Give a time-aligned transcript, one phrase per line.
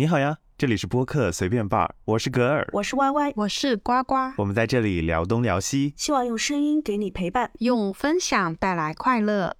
[0.00, 3.30] 你好呀，这里是播客随便伴儿，我是格尔，我是歪歪。
[3.36, 9.48] 我是呱呱，我们在这里聊东聊西，希望用声音给你陪伴，用分享带来快乐。《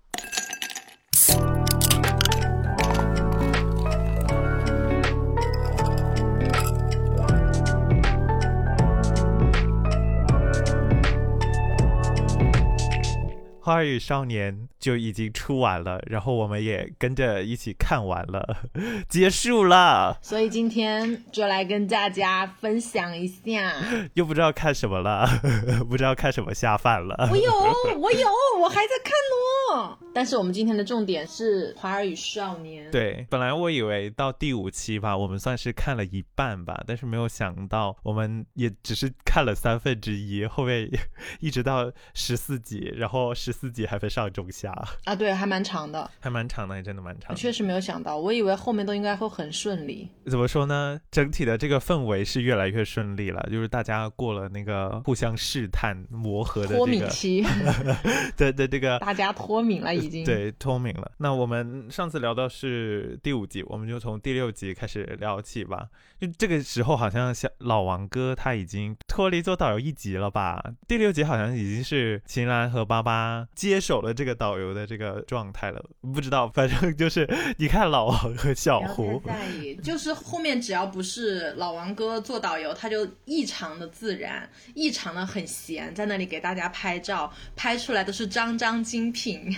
[13.71, 18.65] 花儿与少年》就已经出完了，然后我们也跟着一起看完了，
[19.09, 20.19] 结束了。
[20.21, 23.73] 所以今天就来跟大家分享一下，
[24.15, 25.25] 又不知道看什么了，
[25.89, 27.29] 不知道看什么下饭了。
[27.31, 27.53] 我有，
[28.01, 28.29] 我有，
[28.61, 29.97] 我还在看呢。
[30.13, 32.89] 但是我们今天的重点是《花儿与少年》。
[32.91, 40.91] 对，本来我以为到第五期吧，我们算是看了一半吧，但是没有想到，我们也只是看了三分之一，后面
[41.39, 43.55] 一直到十四集，然后十。
[43.61, 44.73] 四集还分上中下
[45.05, 47.37] 啊，对，还蛮长的，还蛮长的，还真的蛮长。
[47.37, 50.09] 确实没有想到，我以为后面都应该会很顺利。
[50.25, 50.99] 怎么说呢？
[51.11, 57.45] 整体的这个氛围是越来越顺利了，就是大家过了那个互相试探、磨合的脱敏期，
[58.35, 60.25] 对对，这个大家脱敏了已经。
[60.25, 61.13] 对，脱敏了。
[61.19, 65.89] 那我们上次聊到是第五集，我们就从第六集开始聊起吧。
[66.19, 70.63] 就这个时候，好像像老王哥他已经脱离做导游一集了吧？
[70.89, 73.47] 第六集好像已经是秦岚和巴巴。
[73.55, 75.85] 接手了这个导游的这个状态了，
[76.15, 89.55] 不知道，反正就是你看老王和小胡，在意，就是后面只要不是老王哥做导游，他就异常的自然，异常的很闲，在那里给大家拍照，拍出来都是张张精品。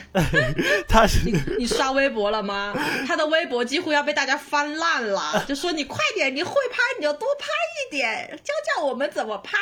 [0.89, 2.75] 他是你你刷微博了吗？
[3.07, 7.47] 他的微博几乎要被大家翻烂了，就说你快点，你会拍你就多拍
[7.87, 9.57] 一点，教教我们怎么拍。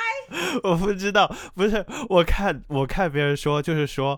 [0.62, 4.09] 我不知道，不是我看我看别人说，就是说。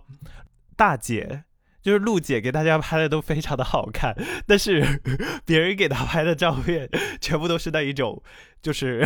[0.76, 1.44] 大姐
[1.82, 4.14] 就是陆姐给大家拍的都非常的好看，
[4.46, 5.00] 但是
[5.44, 6.88] 别人给她拍的照片
[7.20, 8.22] 全部都是那一种，
[8.62, 9.04] 就是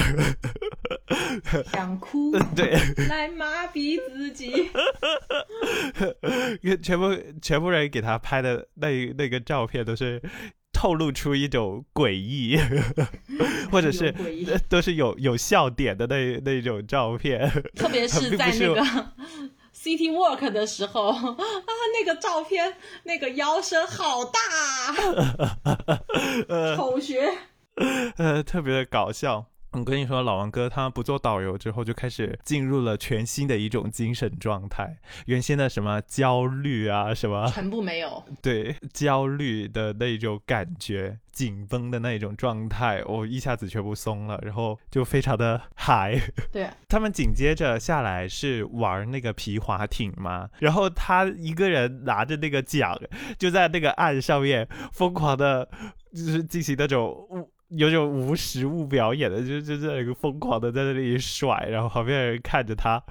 [1.73, 4.69] 想哭，对，来麻痹自己，
[6.83, 10.20] 全部全部人给她拍的那那个照片都是
[10.70, 12.58] 透露出一种诡异，
[13.70, 14.14] 或者是
[14.69, 18.85] 都是有有笑点的那那种照片，特别是在那个。
[19.86, 21.36] City Walk 的时候 啊，
[21.95, 24.41] 那个照片，那个腰身好大，
[26.77, 27.33] 丑学，
[28.17, 29.46] 呃，特别的搞笑。
[29.72, 34.96] 我跟你说，老王哥他不做导游之后，就开始进入了全新的一种精神状态。
[35.27, 38.24] 原先的什么焦虑啊，什么全部没有。
[38.40, 46.18] 对，焦虑的那种感觉，紧绷的那种状态，我一下子全部松了，然后就非常的嗨。
[46.50, 52.98] 对，他们紧接着下来是玩那个皮划艇嘛，然后他一个人拿着那个桨，
[53.38, 55.68] 就在那个岸上面疯狂的，
[56.14, 57.50] 就是进行那种。
[57.68, 63.02] 有种无实物表演的，就就在那个疯狂的在那里甩，然后旁边人看着他，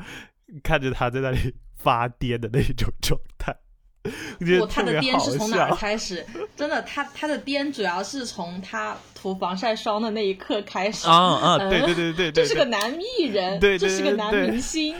[0.64, 3.56] 看着他在那里发癫的那种状态。
[4.40, 6.26] 不，他的颠是从哪儿开始？
[6.56, 11.08] 真的，他他的颠主要是从他涂防晒霜的那一刻开始。
[11.08, 14.96] 啊啊，对对对对，这是个男艺人，这是个男明星。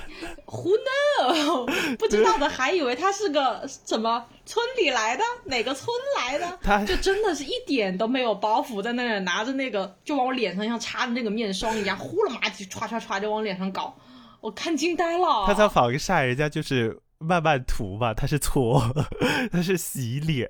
[0.46, 1.66] Who know？
[1.98, 5.88] 不知道的还以为他是个什么村里来的，哪个村
[6.18, 6.60] 来的？
[6.62, 13.96] 他就真的是一点都没有包袱，在那里拿着那个，就往我脸上像擦的那个面霜一样，呼了嘛唧唰唰唰就往脸上搞，
[14.42, 15.46] 我看惊呆了。
[15.46, 17.00] 他在防晒，人家就是。
[17.20, 18.94] 慢慢涂吧，它是搓，
[19.52, 20.50] 它是洗脸，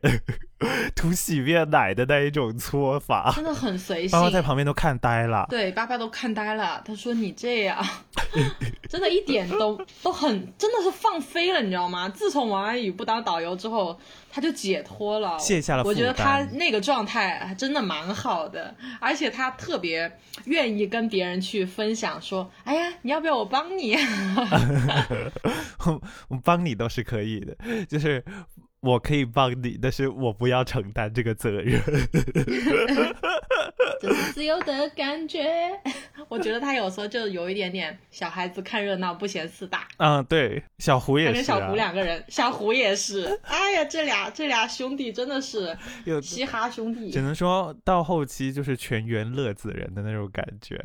[0.95, 4.11] 涂洗面奶的那一种搓法，真的很随性。
[4.11, 6.81] 爸爸在旁边都看呆了，对，爸爸都看呆了。
[6.85, 7.85] 他说：“你这样，
[8.89, 12.07] 真的一点都都很，真的是放飞了，你知道吗？
[12.09, 13.99] 自从王安宇不当导游之后。”
[14.35, 15.83] 他就解脱了，卸下了。
[15.85, 20.11] 我觉得他那个状态还真的蛮好的，而且他特别
[20.43, 23.95] 愿意跟别人去分享，说：“哎呀，你要不要我帮你？”
[25.87, 27.55] 我 我帮你都是可以的，
[27.87, 28.21] 就是
[28.85, 31.81] 我可以帮你，但是我不要承担这个责任。
[33.99, 35.45] 这是自由的感觉。
[36.29, 39.87] 我觉得他有时候就有一点点小孩子看热闹不嫌事大。
[39.97, 41.33] 嗯，对，小胡也是。
[41.33, 43.25] 跟小胡两个人，小胡也是。
[43.43, 45.75] 哎呀，这俩这俩兄弟真的是
[46.21, 47.09] 嘻哈兄弟。
[47.11, 50.77] 只能说到后期就是全员乐子人的那种感觉。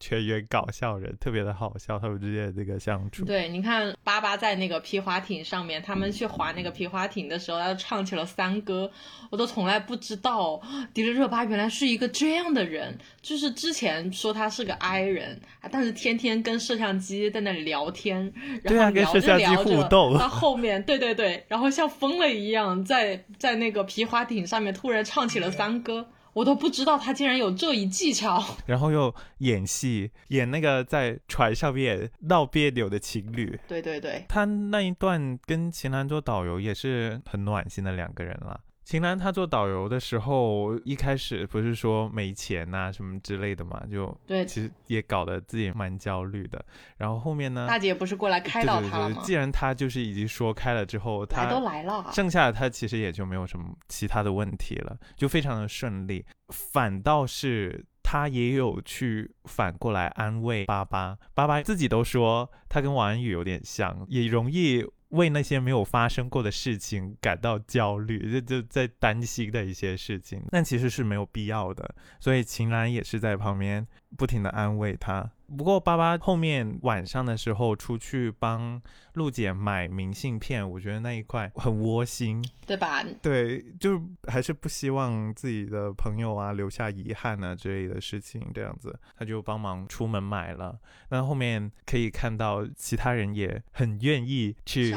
[0.00, 3.24] 全员搞笑人，特别的好笑，他们之间的这个相处。
[3.26, 8.90] 对，你看，巴巴在那个皮划艇上面，他们去划那个皮划艇的时候，他唱起了三歌，
[9.30, 10.60] 我都从来不知道
[10.94, 15.38] 迪丽热巴原来是一个这样的人，就是之前说他是个 I 人，
[15.70, 18.32] 但是天天跟摄像机在那里聊天，
[18.62, 26.08] 然后聊着聊着，到后面，对对对，然后像疯了一样，在在那个皮划艇上面突然唱起了三歌。
[26.32, 28.42] 我都不知道他竟然有这一技巧。
[28.66, 33.58] 然后又演戏，演那个在船上面闹别扭的情侣。
[33.66, 38.60] 对对对，他那一段跟秦岚做导游也是很暖心的两个人了。
[38.90, 46.60] 秦岚她做导游的时候，一开始不是说没钱呐、什么之类的嘛，就对其实也搞得自己蛮焦虑的。
[46.96, 49.22] 然后后面呢，大姐不是过来开导他了吗？
[49.22, 56.26] 既然她就是已经说开了之后，他来都来了，剩下的她其实也就没有什么其他的问题了，就非常的顺利。
[56.48, 71.94] 反倒是她也有去反过来安慰巴巴，巴巴自己都说她跟王安宇有点像，也容易为那些没有发生过的事情感到焦虑，就就在担心的一些事情，但其实是没有必要的。
[72.18, 73.86] 所以秦岚也是在旁边
[74.16, 75.30] 不停的安慰他。
[75.56, 78.80] 不过巴巴后面晚上的时候出去帮
[79.14, 82.44] 陆姐买明信片，我觉得那一块很窝心。
[82.66, 83.04] 对吧？
[83.20, 90.78] 对，就还是不希望自己的朋友啊留下遗憾啊之类的事情，这样子，他就帮忙出门买了。
[91.08, 94.94] 那后面可以看到其他人也很愿意去，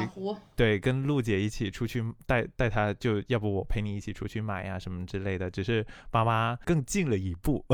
[0.54, 5.50] 对，跟陆姐一起出去带带她，就要不我陪你一起出去买呀、什么之类的。
[5.50, 7.64] 只是爸妈更进了一步，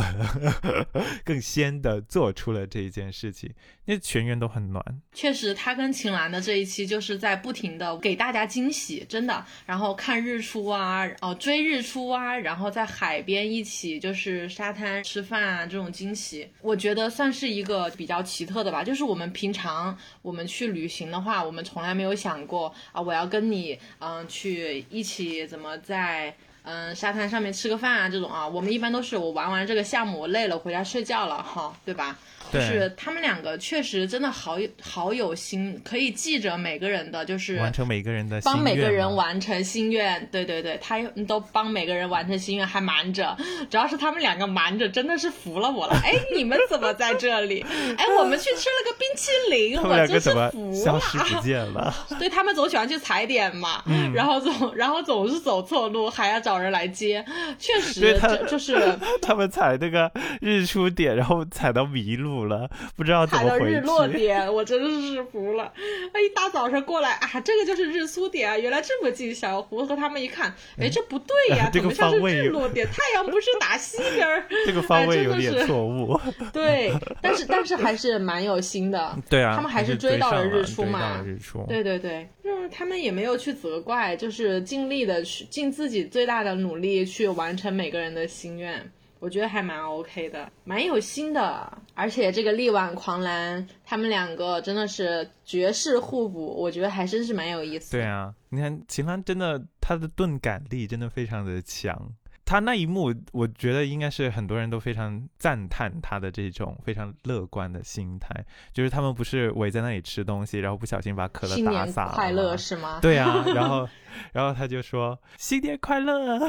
[1.27, 3.52] 更先的做出了这一件事情，
[3.84, 4.82] 那全员都很暖。
[5.12, 9.44] 确实，他跟秦岚的这一期就是在不停的给大家惊喜，真的。
[9.67, 18.84] 然后看日出啊，哦追日出啊，然后在海边一起就是沙滩吃饭啊，这种惊喜，我觉得算是一个比较奇特的吧。
[18.84, 26.34] 就是我们平常我们去旅行的话，我们从来没有想过啊，我要跟你嗯、去一起怎么在。
[26.62, 32.17] 嗯，沙滩上面吃个饭啊，这种啊，我们一般都是我玩完这个项目，我累了回家睡觉了哈，对吧？
[32.53, 40.29] 就是他们两个确实真的好有好有心，可以记着每个人的，就是完成每个人的心帮每个人完成心愿。
[40.33, 43.37] 对对对，他都帮每个人完成心愿，还瞒着，
[43.71, 45.95] 主要是他们两个瞒着，真的是服了我了。
[46.03, 47.65] 哎，你们怎么在这里？
[47.97, 51.25] 哎，我们去吃了个冰淇淋，我真是服消失了。
[51.31, 51.95] 不见了？
[52.19, 57.25] 对他们总喜欢去踩点嘛，嗯然后总然后总是走错路，还要找人来接，
[57.58, 58.76] 确实对他这就是
[59.23, 60.11] 他们踩那个
[60.41, 64.06] 日出点，然后踩到迷路了，不知道怎么踩到日落。
[64.06, 65.73] 点，我真是服了。
[66.12, 69.31] 哎，一大早上过来啊，这个就是日出点啊，原来这么近。
[69.41, 72.87] 小胡和他们一看，哎，这不对呀， 这个怎么像是日落点？
[72.88, 74.44] 太阳不是打西边儿？
[74.67, 76.19] 这个方哎位有点错误。
[76.53, 76.93] 对，
[77.23, 79.17] 但是但是还是蛮有心的。
[79.31, 81.64] 对啊，他们还是是追追到了日出嘛追到了日出。
[81.69, 88.91] 对对对，就是他们也没有去责怪，就是尽力的去尽自己最大的努力去完成每个人的心愿。
[89.20, 97.93] 我觉得还蛮 OK 的，蛮有心的，而且这个力挽狂澜，他们两个真的是绝世互补，我觉得还真是蛮有意思。
[97.93, 102.12] 对啊，你看秦岚真的，她的钝感力真的非常的强。
[102.50, 108.44] 她那一幕，我觉得应该是很多人都非常赞叹他的这种非常乐观的心态。
[108.73, 112.99] 就是他们不是围在那里吃东西，然后不小心把可乐打洒了快乐是吗？
[113.00, 113.88] 对啊，然后，
[114.35, 116.41] 然后他就说新年快乐，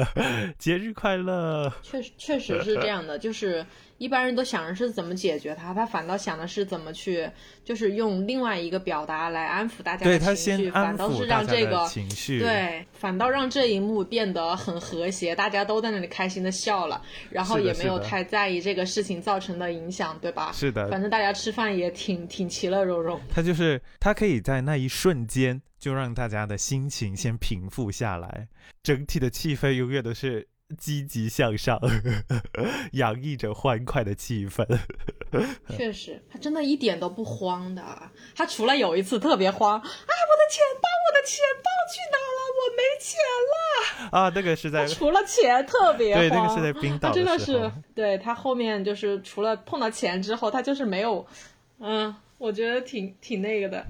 [0.56, 1.70] 节日快乐。
[1.82, 3.66] 确实确实是这样的，就是
[4.00, 7.30] 一般人都想着是怎么解决它，他反倒想的是怎么去，
[7.62, 20.50] 就是用另外一个表达来安抚大家的情绪，反倒是让这个情绪，对，反倒让这一幕变得很和谐，大家都在那里开心的笑了，然后也没有太在意这个事情造成的影响，对吧？
[20.54, 23.20] 是的，反正大家吃饭也挺挺其乐融融。
[23.28, 28.48] 他就是他可以在那一瞬间就让大家的心情先平复下来，
[28.82, 31.80] 整体的气氛永远都是积极向上，
[32.92, 34.66] 洋溢着欢快的气氛。
[35.76, 37.82] 确实，他真的一点都不慌的。
[38.34, 42.40] 他除了有一次特别慌，啊，我的钱包，我的钱包去哪了？
[42.60, 43.18] 我没钱
[43.50, 44.18] 了。
[44.18, 51.24] 啊，那个是在除了钱特别慌，对，那个是在冰岛他真的是，对他后面就是除了碰到钱之后，他就是没有，
[51.78, 53.86] 嗯，我觉得挺挺那个的。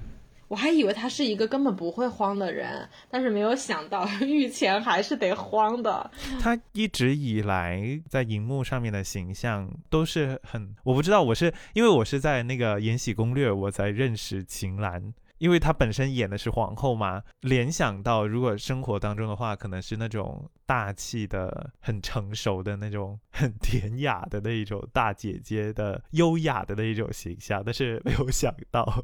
[0.50, 6.10] 我还以为他是一个根本不会慌的人，但是没有想到 御前还是得慌的。
[6.40, 15.14] 他一直以来在荧幕上面的形象都是很，我不知道我是因为我是在那个《延禧攻略》我才认识秦岚。
[15.40, 29.02] 因为她本身演的是皇后嘛，联想到如果生活当中的话，可能是那种大气的、很成熟的那种、很典雅的那一种大姐姐的优雅的那一种形象，但是没有想到，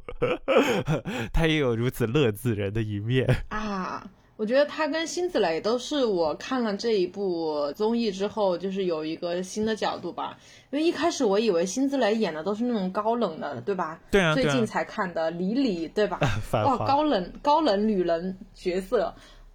[1.33, 3.27] 她也有如此乐子人的一面。
[3.49, 10.37] 啊，我觉得他跟辛芷蕾都是我看了这一部综艺之后，就是有一个新的角度吧。
[10.71, 13.99] 因为一开始我以为辛芷蕾演的都是那种高冷的，对吧？
[14.11, 16.19] 对啊，最近，才看的李李，对吧？
[16.51, 18.99] 繁哇，华高冷高冷女人角色，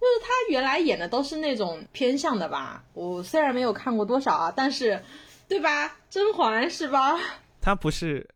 [0.00, 2.82] 就是他原来演的都是那种偏向的吧。
[2.92, 5.00] 我虽然没有看过多少啊，但是，
[5.48, 5.96] 对吧？
[6.10, 7.16] 甄嬛是吧？
[7.62, 8.28] 她不是，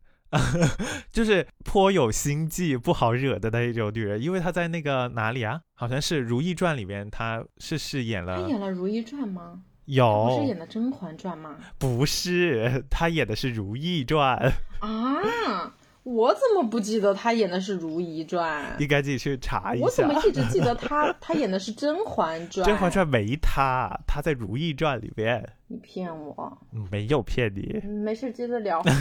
[1.11, 5.61] 就是颇有心计、不好惹的那一种女人，因为她在那个哪里啊？
[5.75, 8.43] 好像是《如懿传》里面，她是饰演了。
[8.43, 9.61] 她演了《如懿传》吗？
[9.87, 10.27] 有。
[10.31, 11.57] 不是演的《甄嬛传》吗？
[11.79, 14.53] 不是，她演的是《如懿传》
[14.87, 15.73] 啊。
[16.07, 18.65] 我怎么不记得他演的是《如懿传》？
[18.79, 19.85] 你赶紧去查一下。
[19.85, 22.65] 我怎么一直记得他 他演的是《甄嬛传》？
[22.71, 25.45] 《甄嬛传》没他，他在《如懿传》里边。
[25.67, 26.57] 你骗我？
[26.93, 27.81] 没有骗你。
[27.89, 28.81] 没事，接着聊。
[28.87, 28.95] 不在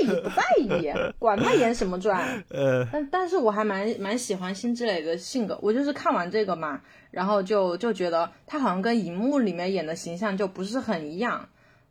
[0.00, 2.42] 意，不在意，管他演什么传。
[2.48, 5.58] 呃，但但是我还蛮蛮喜欢辛芷蕾的性格。
[5.60, 6.80] 我就是看完这个嘛，
[7.10, 11.46] 然后就就觉得他好像跟荧幕里面演的形象就不是很一样。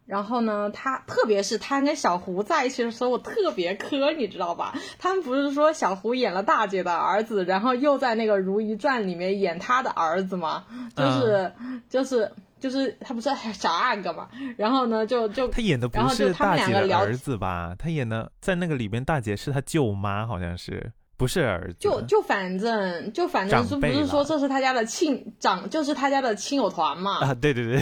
[0.05, 4.73] 然后呢，他特别是他跟小胡在一起的时候，我特别磕，你知道吧？
[4.99, 10.65] 他们不是说小胡演了大姐的儿子，然后又在那个《如懿传》里面演他的儿子吗？
[10.95, 11.51] 就是
[11.89, 14.27] 就是就是他不是小阿哥嘛？
[14.57, 17.75] 然后呢，就就他演的不是大姐的儿子吧？
[17.79, 20.91] 他演的在那个里边，大姐是他舅妈，好像是。
[21.23, 27.19] 不是儿子，就就反正就反正是不是说这是他家的亲长，就是他家的亲友团嘛？
[27.23, 27.81] 啊，对对对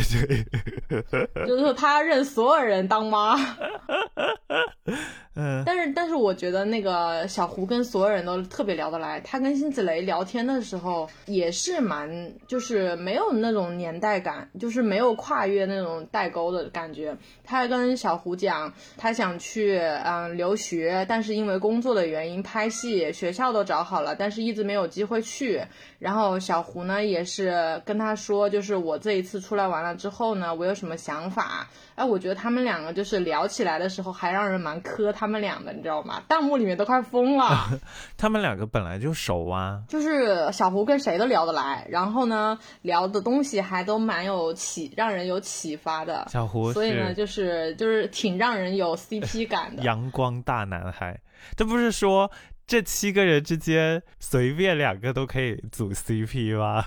[1.09, 3.35] 对， 就是说他认所有人当妈。
[5.33, 17.15] 嗯，但是但是我觉得那个小胡跟所有人都特别聊得来，他跟辛芷蕾聊天的时候也是蛮，就是没有那种年代感，就是没有跨越那种代沟的感觉。
[17.45, 25.61] 他还跟小胡讲，他想去嗯留学，但是因为工作的原因拍戏，学校都找好了，但是一直没有机会去。
[25.97, 31.69] 然后小胡呢也是跟他说，就是我这一次出来玩了之后呢，我有什么想法。
[32.01, 36.23] 哎，我觉得他们两个就是聊起来的时候，还让人蛮磕他们俩的，你知道吗？
[36.27, 37.69] 弹幕里面都快疯了。
[38.17, 46.25] 他们两个本来就熟啊，就是小胡跟谁都聊得来，然后呢，聊的东西还都蛮有启，让人有启发的。
[46.27, 49.83] 小胡，所以呢，就是就是挺让人有 CP 感的。
[49.83, 51.19] 阳光大男孩，
[51.55, 52.31] 这不是说
[52.65, 56.83] 这七个人之间随便两个都可以组 CP 吗？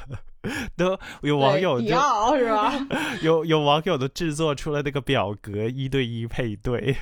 [0.77, 1.95] 都有网友就是
[2.51, 2.87] 吧？
[3.23, 6.97] 有有网友都制作出了那个表格，一对一配对，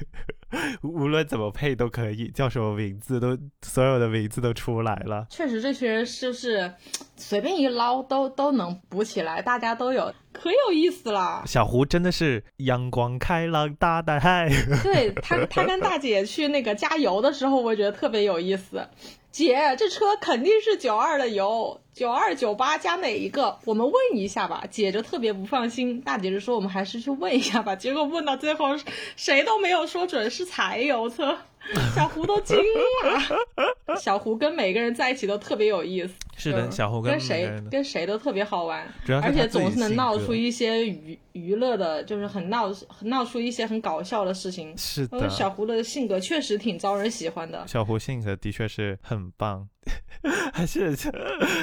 [0.82, 5.26] 无论怎么配都可以，叫什么名字都所有的名字都出来了。
[5.30, 6.72] 确实，这群人是不是
[7.16, 9.40] 随便一捞都都能补起来？
[9.42, 11.42] 大家都有，可有意思了。
[11.46, 14.48] 小胡真的是阳光开朗大男孩。
[14.82, 18.86] 对他，他跟 大姐去那个加油的时候，我觉得特别有意思。
[19.32, 23.58] 姐，这车肯定是九二的油，九二九八加哪一个？
[23.64, 24.64] 我们问一下吧。
[24.70, 27.74] 姐就特别不放心，大姐就说我们还是去问一下吧。
[27.74, 28.76] 结果问到最后，
[29.16, 31.38] 谁都没有说准是柴油车。
[31.94, 36.14] 小胡都惊了， 小胡跟每个人在一起都特别有意思。
[36.36, 38.86] 是的，小胡跟谁跟谁都特别好玩，
[39.22, 44.76] 而且总是能闹出一些娱娱乐的，就是很闹闹出一些很搞笑的事情。
[44.76, 47.64] 是的，小胡的性格确实挺招人喜欢的。
[47.66, 49.68] 小胡性格的确是很棒，
[50.52, 50.96] 还是，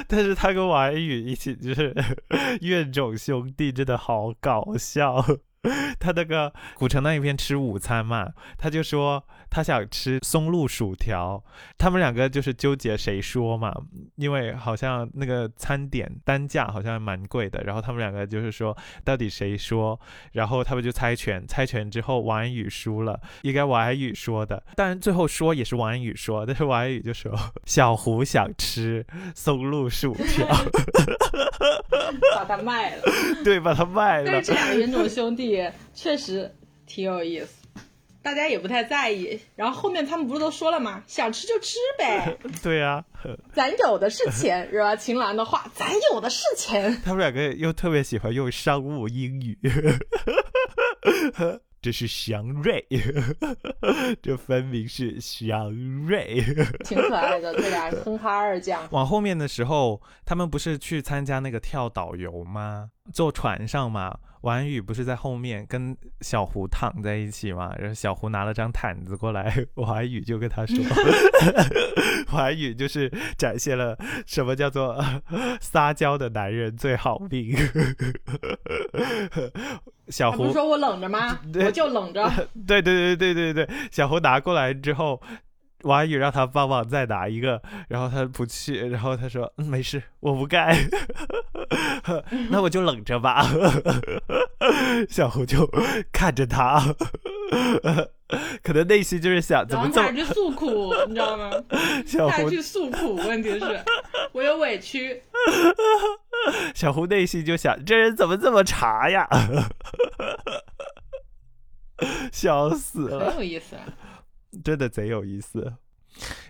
[0.08, 1.94] 但是他跟王安宇一起就是
[2.62, 5.26] 怨种兄弟，真的好搞笑。
[6.00, 11.44] 他那个古城那一片吃午餐嘛，他就说他想吃松露薯条，
[11.78, 13.74] 他们两个就是纠结谁说嘛，
[14.16, 20.00] 因为好像那个餐点单价好像蛮贵的，然后他们两个就是说到底谁说，
[20.32, 27.34] 然后他们就猜拳，猜拳之后王安宇输了，应该王安宇说的，但最后说也是王安宇说，但是王安宇就说
[27.66, 30.48] 小胡想吃松露薯条，
[32.34, 33.04] 把他卖了，
[33.44, 35.49] 对，把他卖了，但是这俩冤种兄弟。
[35.50, 36.54] 也确实
[36.86, 37.68] 挺有意思，
[38.22, 39.40] 大家也不太在意。
[39.56, 41.04] 然后后面他们不是都说了吗？
[41.08, 42.38] 想吃就吃呗。
[42.62, 43.04] 对呀，
[43.54, 44.96] 咱有的是钱，是吧？
[44.96, 46.96] 秦岚的话，咱有的是钱。
[47.04, 49.58] 他们两个又特别喜欢用商务英语。
[51.82, 52.86] 这是祥瑞，
[54.22, 55.72] 这分明是祥
[56.06, 56.44] 瑞，
[56.84, 58.86] 挺可爱的，这俩哼哈二将。
[58.92, 62.90] 往后面的时候，他们不是去参加那个跳导游吗？
[63.14, 64.20] 坐船上嘛。
[64.42, 67.74] 王安宇不是在后面跟小胡躺在一起嘛？
[67.78, 70.78] 然后小胡拿了张毯子过来， 王安宇就跟他说：
[72.32, 74.98] “王安宇就是展现了什么叫做
[75.60, 77.56] 撒娇的男人最好命。”
[80.08, 81.40] 小胡说：“我冷着吗？
[81.54, 82.28] 我就冷着。”
[82.66, 85.22] 对对对对对对，小胡拿过来之后。
[85.84, 90.76] 王安宇让他帮忙再拿一个，然后他不去，然后他说：“没事，我不干，
[92.50, 93.46] 那我就冷着吧。
[95.10, 95.70] ”小胡就
[96.12, 96.96] 看着他，
[98.62, 101.52] 可能内心就是想怎么这么去诉苦，你知道吗？
[102.06, 103.84] 小胡他去诉苦，问题是，
[104.34, 105.24] 我有委屈，
[106.76, 109.28] 小胡内心就想这人怎么这么茶呀，
[112.32, 113.38] 笑死了很。
[113.38, 113.82] 有意思啊。
[114.64, 115.76] 真的贼有意思。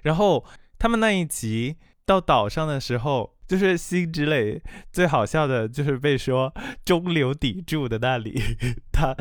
[0.03, 0.45] 然后
[0.77, 6.53] 他们那一集到岛上的时候，就是辛芷蕾最好笑的就是被说
[6.85, 8.41] 中流砥柱的那里，
[8.91, 9.15] 他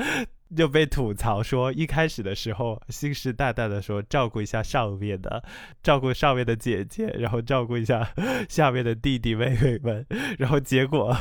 [0.57, 5.45] 就被吐槽说一开始的时候信誓旦旦的说照顾一下上面的，
[5.83, 8.15] 照顾上面的姐姐，然后照顾一下
[8.49, 10.07] 下面的弟弟妹妹们，
[10.39, 11.15] 然后结果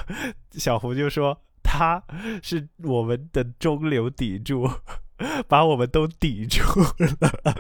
[0.52, 2.02] 小胡就说他
[2.42, 4.70] 是我们的中流砥柱。
[5.47, 7.55] 把我们都抵住了，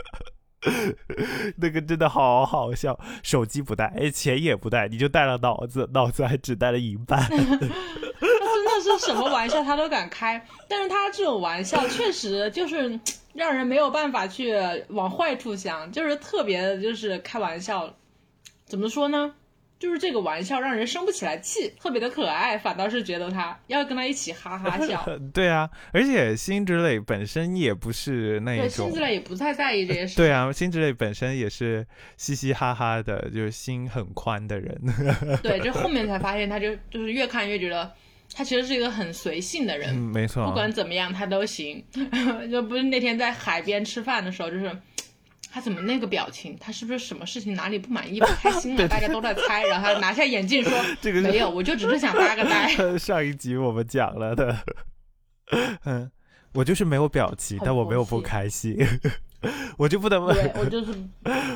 [1.57, 2.99] 那个真的好好笑。
[3.23, 7.19] 手机不带，哎，钱也不带，你就带了脑子，脑子还只带了一半。
[7.29, 12.99] 他真的是什么玩笑他都敢开，但是他这种玩笑确实就是
[13.33, 14.55] 让人没有办法去
[14.89, 17.93] 往坏处想，就是特别的就是开玩笑，
[18.65, 19.33] 怎么说呢？
[19.79, 25.07] 就是这个玩笑让人生不起来气，特别的可爱，反倒是觉得他要跟他一起哈哈笑。
[25.33, 30.15] 对啊，而且辛芷蕾本身也不是那对，种辛芷，蕾也不太在意这些 事。
[30.15, 31.85] 对啊，辛芷蕾本身也是
[32.17, 34.75] 嘻嘻哈哈的，就是心很宽的人。
[35.43, 37.91] 对，就后面才发现，他就就是越看越觉得
[38.33, 40.45] 他其实是一个很随性的人，嗯，没错。
[40.47, 41.83] 不管怎么样他都行。
[42.51, 44.75] 就不是那天在海边吃饭的时候，就是
[45.57, 48.85] 他怎么那个表情，他是不是什么事情哪里不满意、不开心了？
[48.87, 50.71] 大家都在猜，然后他拿下眼镜说
[51.01, 52.95] 这个没有，我就只是想发个 呆。
[52.95, 54.55] 上一集我们讲了的，
[55.85, 56.11] 嗯，
[56.53, 58.77] 我就是没有表情，但我没有不开心，
[59.79, 60.93] 我就不能对我就是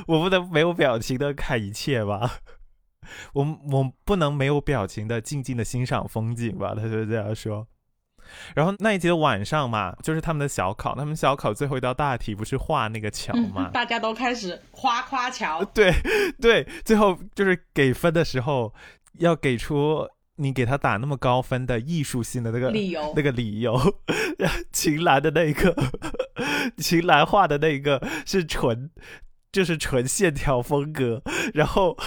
[0.08, 2.40] 我不能没有表情的看一切吧？
[3.34, 6.74] 我我不能没有表情的静静的欣赏风景吧？
[6.76, 7.68] 他就这样说。
[8.56, 13.70] 然后那一集的晚上嘛，就是他们的小考，他们小考最后一道大题不是画那个桥嘛？
[13.74, 15.94] 大家都开始夸夸桥，对
[16.40, 18.74] 对，最后就是给分的时候
[19.20, 23.80] 要给出你给他打那么高分的艺术性的那个理由那个理由。
[24.72, 25.76] 秦岚的那个，
[26.78, 28.90] 秦岚画的那个是纯，
[29.52, 31.22] 就是纯线条风格，
[31.54, 31.98] 然后。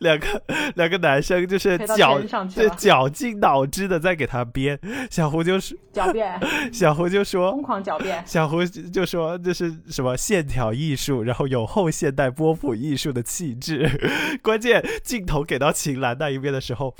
[0.00, 0.42] 两个
[0.76, 2.20] 两个男生就是绞
[2.54, 4.78] 对绞尽脑汁的在给他编，
[5.10, 6.40] 小胡就是狡辩，
[6.72, 8.22] 小胡就说疯狂狡辩。
[8.26, 13.90] 小胡就说这是什么线条艺术，然后有后现代波普艺术的气质。
[14.42, 16.94] 关键镜头给到秦岚那一边的时候，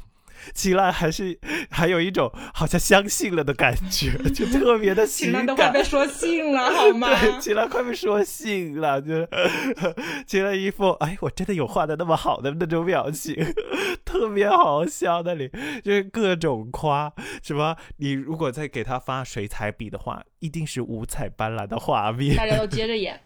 [0.54, 1.38] 秦岚还是
[1.70, 5.40] 还有一种好像相信了的感觉，就特别的秦情感。
[5.40, 7.08] 岚都快被 说信了，好吗？
[7.08, 9.28] 对，秦岚快被说信了，就是
[10.26, 13.36] 秦岚一副哎，我真的有画的那么好的那种表情，
[14.04, 15.22] 特别好笑。
[15.22, 15.50] 那里
[15.84, 22.36] 就是各种夸，什么你如果再给他发水彩笔的话，一定是五彩斑斓的画面。
[22.36, 23.20] 大家都接着演。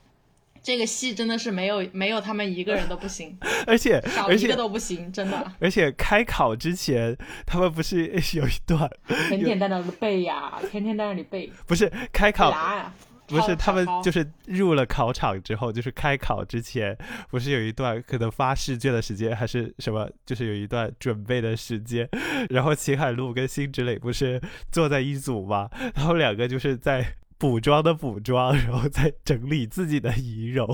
[0.66, 5.46] 这个戏真的是没有没有他们一个人都不行， 而且少一个都不行，真的。
[5.60, 8.90] 而且开考之前，他们不是 有一段
[9.28, 12.52] 天天在那里背呀，天天在那里背，不是开考。
[13.28, 16.98] 不是，他们就是入了考场之后，就是开考之前，
[17.30, 22.08] 不是有一段可能发试卷的时间，还是什么，就是有一段准备的时间。
[22.50, 25.70] 然后秦海璐跟辛芷蕾不是坐在一组吗？
[25.94, 27.14] 他们两个就是在。
[27.38, 30.66] 补妆的补妆，然后再整理自己的仪容，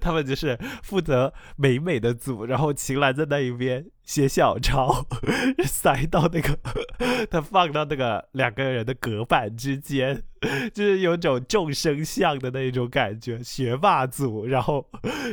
[0.00, 5.06] 他们就是负责美美的组，然后秦岚在那一边写小抄，
[5.64, 6.58] 塞到那个
[7.30, 10.22] 他放到那个两个人的隔板之间，
[10.74, 13.42] 就是有种众生相的那种感觉。
[13.42, 14.84] 学霸组，然后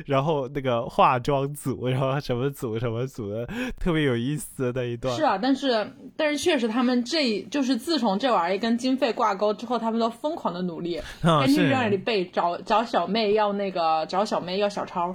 [0.06, 3.48] 然后那个化妆组，然后什么组什么组的，
[3.80, 5.16] 特别有意思的那一段。
[5.16, 15.14] 是啊，但是但是确实，他们这就是自从这玩意儿跟经费挂钩之后，他们都疯狂的努力，啊，天天是在那里背，找找小妹要那个找小妹要小抄，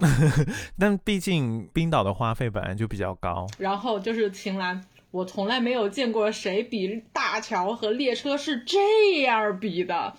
[0.78, 3.43] 但毕竟冰岛的花费本来就比较高。
[3.59, 4.85] 然后就是秦岚。
[5.11, 10.12] 我从来没有见过谁比大桥和列车是这样比的，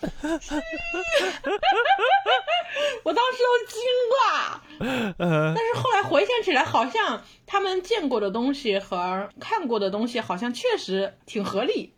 [3.04, 3.78] 我当时都惊
[4.16, 4.62] 了。
[5.18, 11.92] 呃，但是后来回想起来，好像他们见过的东西和看过的东西，好像确实挺合理。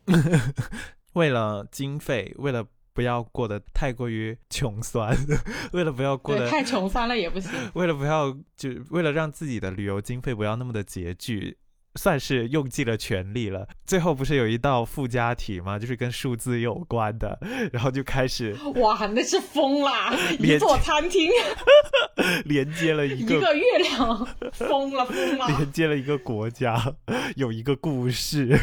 [1.15, 2.67] 为了经费，为了
[2.99, 5.17] 不要过得太过于穷酸，
[5.71, 7.49] 为了不要过，得，太穷酸了也不行。
[7.75, 11.59] 为了不要就为了让自己的旅游经费不要那么的拮据。
[11.95, 13.67] 算是用尽了全力了。
[13.85, 15.79] 最后不是有一道附加题吗？
[15.79, 17.37] 就是跟数字有关的，
[17.73, 20.15] 然后就开始 哇，那是疯啦！
[20.39, 21.29] 连一座餐厅，
[22.45, 25.47] 连接了一个一个月亮，疯了疯了！
[25.49, 26.95] 连接了一个国家，
[27.35, 28.57] 有一个故事。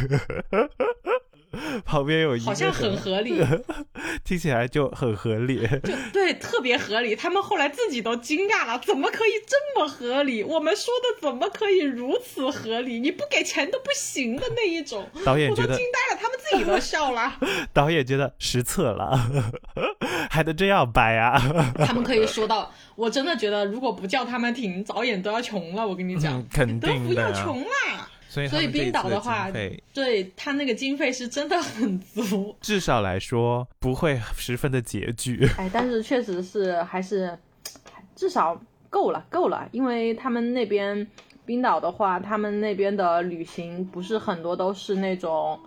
[1.86, 3.42] 旁边有一个好像很合理，
[4.24, 5.66] 听起来就很合理。
[5.84, 7.16] 就对，特别合理。
[7.16, 10.44] 他们后来自己都惊讶了，怎么可以这么合理？
[10.44, 13.00] 我们说的怎么可以如此合理？
[13.00, 17.36] 你不给钱都不行的那一种，导演觉得我都惊，呆了，他们自己都笑了。
[17.74, 19.30] 导演觉得失策了，
[20.30, 21.40] 还能这样掰啊？
[21.86, 25.86] 他们可以说到， 我真的觉得如果不叫他们停，导演都要穷了。
[25.88, 28.10] 我跟你讲，嗯肯定的啊要穷啦。
[28.36, 29.50] 所以所以冰岛的话，
[29.94, 32.54] 对他那个经费是真的很足。
[32.60, 35.48] 至少来说不会十分的拮据。
[35.58, 37.38] 哎，但是确实是还是
[38.14, 41.08] 至少够了，够了，因为他们那边
[41.46, 45.58] 冰岛的话，他们那边的旅行不是很多都是那种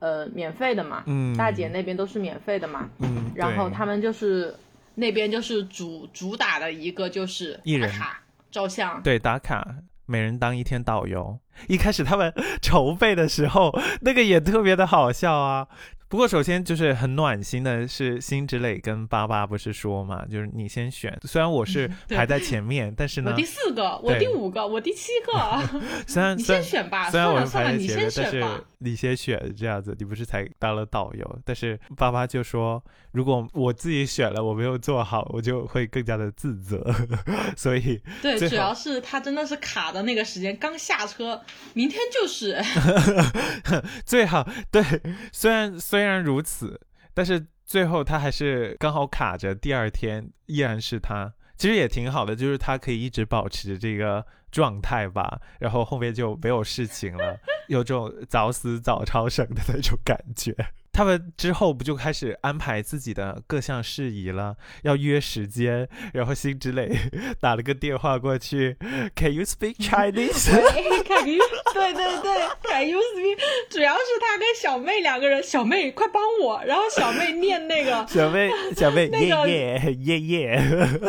[0.00, 4.52] 呃免费的嘛，嗯大姐那边都是免费的嘛，嗯，然后他们就是
[4.96, 11.38] 那边就是主主打的一个就是一人打卡照相，对打卡，每人当一天导游。
[11.68, 15.66] 一开始他们 筹备的时候，那个也特别的好笑啊。
[16.08, 21.18] 不过首先就是很暖心的是，辛芷蕾跟巴巴不是说嘛，就是你先选。
[21.24, 28.64] 虽然我是 排在前面，但是呢我第，四个，我第五个，我第七个，虽 然你先选吧，虽然我是算了你排在前面先，但是选。
[28.78, 31.38] 你先选这样子，你不是才当了导游？
[31.46, 32.80] 但是巴巴就说，
[33.12, 36.84] 如果我自己选了，我没有做好，我就会更加的自责。
[37.56, 41.40] 所以对，主要是他真的是卡的那个时间，刚下车，
[41.74, 42.60] 明天就是，
[44.04, 44.82] 最好对，
[45.32, 46.80] 虽然虽然如此，
[47.14, 51.32] 但是最后他还是刚好卡着，第二天依然是他。
[51.58, 60.54] 其实也挺好的，就是他可以一直保持这个状态吧，然后后面就没有事情了，有种早死早超生的那种感觉。
[60.96, 66.90] 他们之后不就开始安排自己的各项事宜了，要约时间，然后辛芷蕾
[67.38, 68.78] 打了个电话过去
[69.14, 71.42] ，Can you speak Chinese？Can you？，
[71.74, 72.32] 对对对
[72.62, 73.38] ，，Can you speak？
[73.68, 80.62] 主要是他跟小妹两个人，小妹快帮我，然后小妹念那个小妹，小妹，那个耶耶耶耶。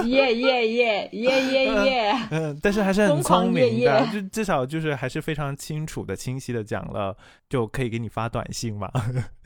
[0.03, 7.15] 耶耶耶耶耶耶，嗯，但是还是很聪明的，就至少就是还是非常清楚的、清晰的讲了，
[7.47, 8.91] 就可以给你发短信嘛，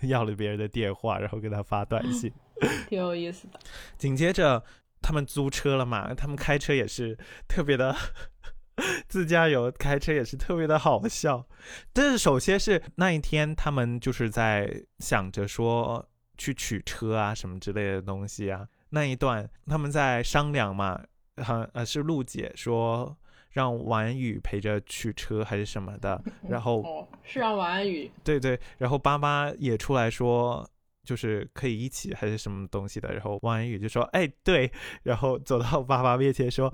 [0.01, 2.31] 要了别人的电话，然后给他发短信。
[2.87, 3.59] 挺有意思的。
[3.97, 4.63] 紧接着
[5.01, 7.17] 他们租车了嘛，他们开车也是
[7.47, 7.95] 特别的。
[9.07, 11.45] 自驾游开车也是特别的好笑，
[11.93, 20.99] 但是首先是那一天他们就是在想着说去取车啊什么之类的东西啊，那一段他们在商量嘛，
[21.43, 23.15] 好呃是陆姐说
[23.51, 28.11] 让王安宇陪着取车还是什么的， 然后哦，是让王安宇。
[28.23, 30.67] 对对，然后爸妈也出来说，
[31.03, 34.71] 就是可以一起还是什么东西的，然后王安宇就说，哎对，
[35.03, 36.73] 然后走到爸爸面前说，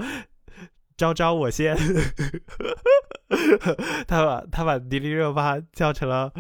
[0.96, 1.76] 昭昭我先，
[4.08, 6.32] 他把他把迪丽热巴叫成了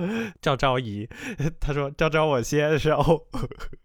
[0.41, 1.07] 赵昭仪，
[1.59, 3.27] 他说昭昭我先，然后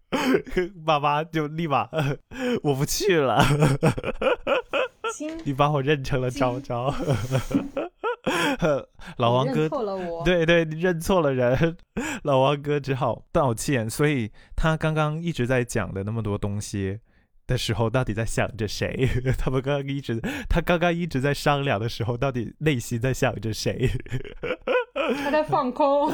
[0.85, 1.89] 爸妈就立马
[2.63, 3.57] 我不去了，金
[5.45, 6.93] 你把我认成了昭昭，
[9.17, 9.67] 老王哥
[10.23, 11.77] 对对，你认错了人，
[12.23, 13.89] 老王哥只好道歉。
[13.89, 16.99] 所以他刚刚一直在讲的那么多东西
[17.47, 19.07] 的时候，到底在想着谁？
[19.37, 23.89] 他们刚刚一直，他刚刚一直在商量的时候，到底内心在想着谁？
[25.23, 26.11] 他在放空，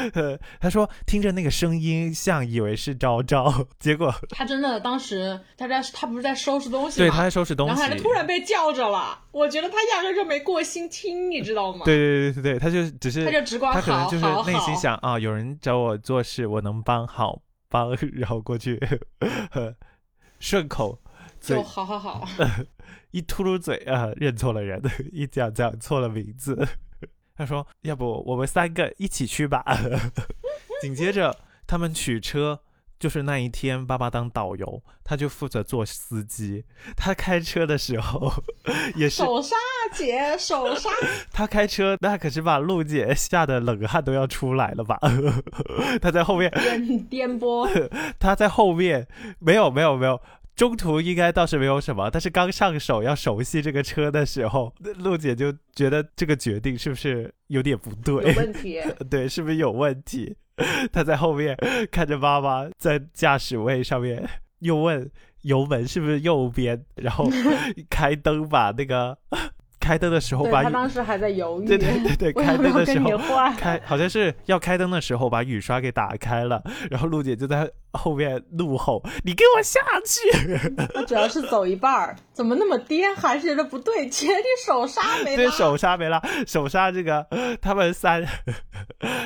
[0.60, 7.10] 他说听着那个声音像以为是昭昭，结果他真的当时他在他不是在收拾东西吗对？
[7.10, 7.88] 他在收拾东西然后。
[7.88, 11.84] 他就突然被叫着了，我觉得他压根就没过心听，你知道吗？
[11.84, 18.80] 对对对对对，他就只是他就直观他可能就是内心想啊，有人找我做事，我能帮好帮，然后过去
[20.38, 20.98] 顺口
[21.40, 22.26] 就好好好，
[23.12, 26.66] 一秃噜嘴啊，认错了人，一讲讲错了名字。
[27.36, 29.64] 他说：“要不我们三个一起去吧。
[30.80, 32.60] ”紧接着他们取车，
[32.98, 36.64] 就是那一天爸爸当导游，他就负责做司机。
[36.96, 38.32] 他开车的时候
[38.94, 39.54] 也是，手刹
[39.92, 40.90] 姐，手刹，
[41.32, 44.98] 他开车那可是把陆姐吓得冷汗都要出来了吧？
[46.00, 49.06] 他在后面颠颠簸， 他在后面
[49.38, 50.20] 没有没有没有，
[50.56, 58.34] 中途应该倒是没有什么，但是刚上手要熟悉这个车的时候， 陆姐就觉得这个决定是不是有点不对有对？
[58.34, 58.80] 问题。
[59.10, 60.34] 对，是不是有问题？
[60.90, 61.54] 她在后面
[61.92, 64.26] 看着妈妈在驾驶位上面，
[64.60, 65.10] 又问
[65.42, 67.28] 油门是不是右边，然后
[67.90, 69.18] 开灯把那个
[69.78, 73.18] 开灯的时候把雨他当时还在犹豫，对对对对，开灯的时候？
[73.58, 80.56] 开好像是要开灯的时候把雨刷给打开了，然后陆姐就在后面怒吼：“你给我下去！”
[80.94, 83.14] 他主要是走一半儿，怎么那么颠？
[83.16, 85.36] 还是觉得不对，前提手刹没拉。
[85.36, 87.26] 对手刹没拉，手刹这个
[87.60, 88.24] 他们三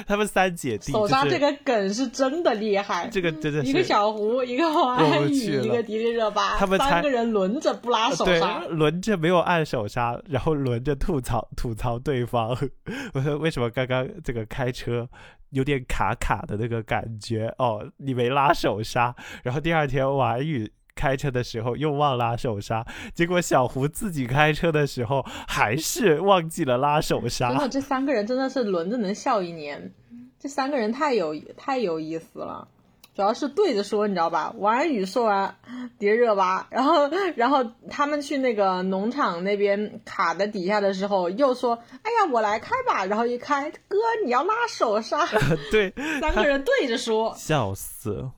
[0.07, 12.57] 他们三姐弟，手刹这个梗是真的厉害，这个真的是一个小胡，一个王安宇，一个迪丽热巴，他们三个人轮着不拉手刹，轮着没有按手刹，然后轮着吐槽吐槽对方。
[13.15, 15.09] 我说为什么刚刚这个开车？
[15.51, 22.85] 有点卡卡的那个感觉哦，你没拉手刹，然后第二天王宇开车的时候又忘拉手刹，
[23.15, 27.49] 结果小胡自己开车的时候还是忘记了拉手刹。
[27.49, 29.93] 真的，这三个人真的是轮着能笑一年，
[30.39, 32.69] 这三个人太有太有意思了。
[33.13, 34.55] 主要是对着说，你知道吧？
[34.57, 35.55] 王安宇说完，
[35.99, 45.27] 迪热巴，然后，然后他们去那个农场那边卡的底下的时候，又说：“哎呀，我来开吧。”然后一开，哥，你要拉手刹。
[45.71, 48.31] 对，三个人对着说， 笑死。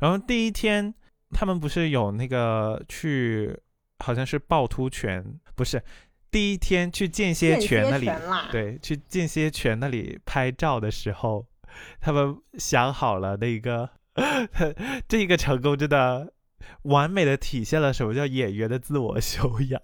[0.00, 0.92] 然后第一天，
[1.30, 3.58] 他们不是有那个去，
[4.00, 5.82] 好像是趵突泉，不是
[6.30, 8.10] 第一天去间歇泉那里，
[8.50, 11.46] 对，去间歇泉那里拍照的时候，
[12.00, 13.88] 他们想好了那个。
[15.08, 16.32] 这一个成功真的
[16.82, 19.80] 完美的体现了什么叫演员的自我修养，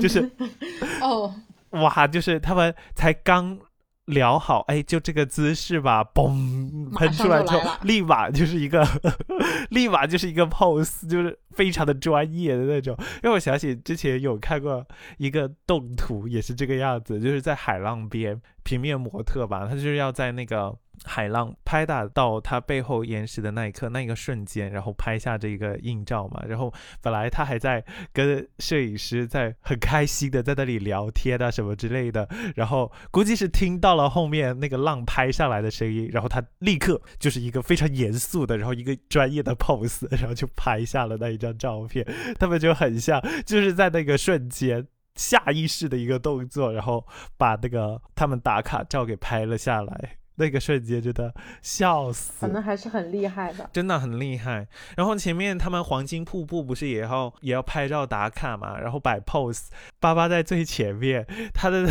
[0.00, 0.30] 就是
[1.02, 1.34] 哦，
[1.70, 3.58] 哇，就是他们才刚
[4.06, 8.86] 聊好，哎，就这个姿势吧，嘣喷出来之后，立马就是一个，
[9.70, 12.96] 立马就是一个 pose，就是非常的专业的那种。
[13.22, 14.86] 因为我想起之前有看过
[15.18, 20.74] 一个动图，也是这个样子，就是在海浪边，平面模特吧，他就是要在那个。
[21.04, 26.42] 海浪拍打到他背后岩石的那一刻，那一个瞬间，然后拍下这个硬照嘛。
[26.46, 32.28] 然后本来他还在跟摄影师在很开心的在那里聊天啊什么之类的。
[32.56, 42.06] 然后估计是听到了后面那个浪拍上来的声音，然后他立刻就是一个非常严肃的，然后一个专业的 pose，然后就拍下了那一张照片。
[42.38, 47.06] 他们就很像，就是在那个瞬间下意识的一个动作，然后
[47.36, 50.17] 把那个他们打卡照给拍了下来。
[50.38, 54.66] 那个瞬间觉得笑死，反正还是很厉害的，真的很厉害。
[54.96, 59.66] 然后前面他们黄金瀑布不是也要也要拍照打卡嘛，然后摆 pose，
[60.00, 61.86] 巴巴在最前面，他的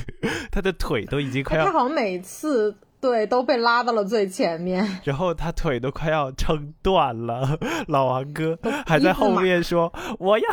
[0.50, 7.58] 他的腿都已经快要，他好像每次对都被拉到了最前面， 然后他腿都快要撑断了。
[7.88, 10.44] 老王哥还在后面说我要，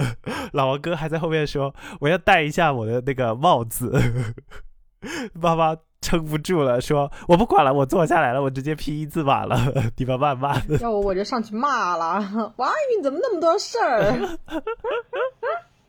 [0.52, 3.92] 老王哥还在后面说我要戴一下我的那个帽子，
[5.40, 5.76] 爸爸。
[6.04, 9.56] 撑不住了，说我不管了，我坐下来了，我直接批一字马了，
[9.96, 10.76] 你们慢慢的。
[10.84, 14.38] 要我我就上去骂了，王安宇怎么那么多事儿？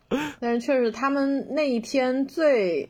[0.39, 2.89] 但是确实，他们那一天最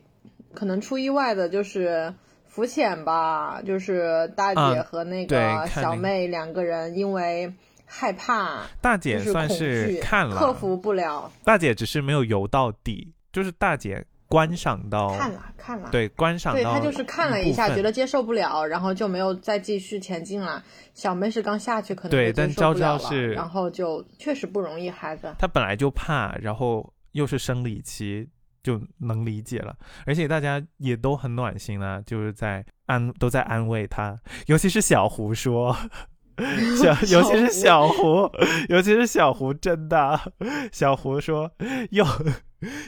[0.54, 2.14] 可能出意外的就是
[2.46, 7.52] 浮潜吧，就是大姐和那个小妹两个人因为
[7.84, 11.28] 害怕，大姐算是看了，克服不了。
[11.42, 14.04] 大姐只是没有游到底，就是大姐。
[14.28, 20.62] 观赏到看了看了，对观赏到，对他就是看了一下，觉得接受不了，然后就没有再继续前进了。
[20.94, 25.34] 小妹是刚下去，可能对，但昭昭是，然后就确实不容易，孩子。
[25.38, 28.28] 他本来就怕，然后又是生理期，
[28.62, 29.76] 就能理解了。
[30.06, 35.76] 而且大家也都很暖心啊，就是在安都在安慰他，尤其是小胡说。
[36.76, 38.30] 小，尤其是小胡，
[38.68, 40.20] 尤其是小胡，真的，
[40.70, 41.50] 小胡说
[41.88, 42.04] 又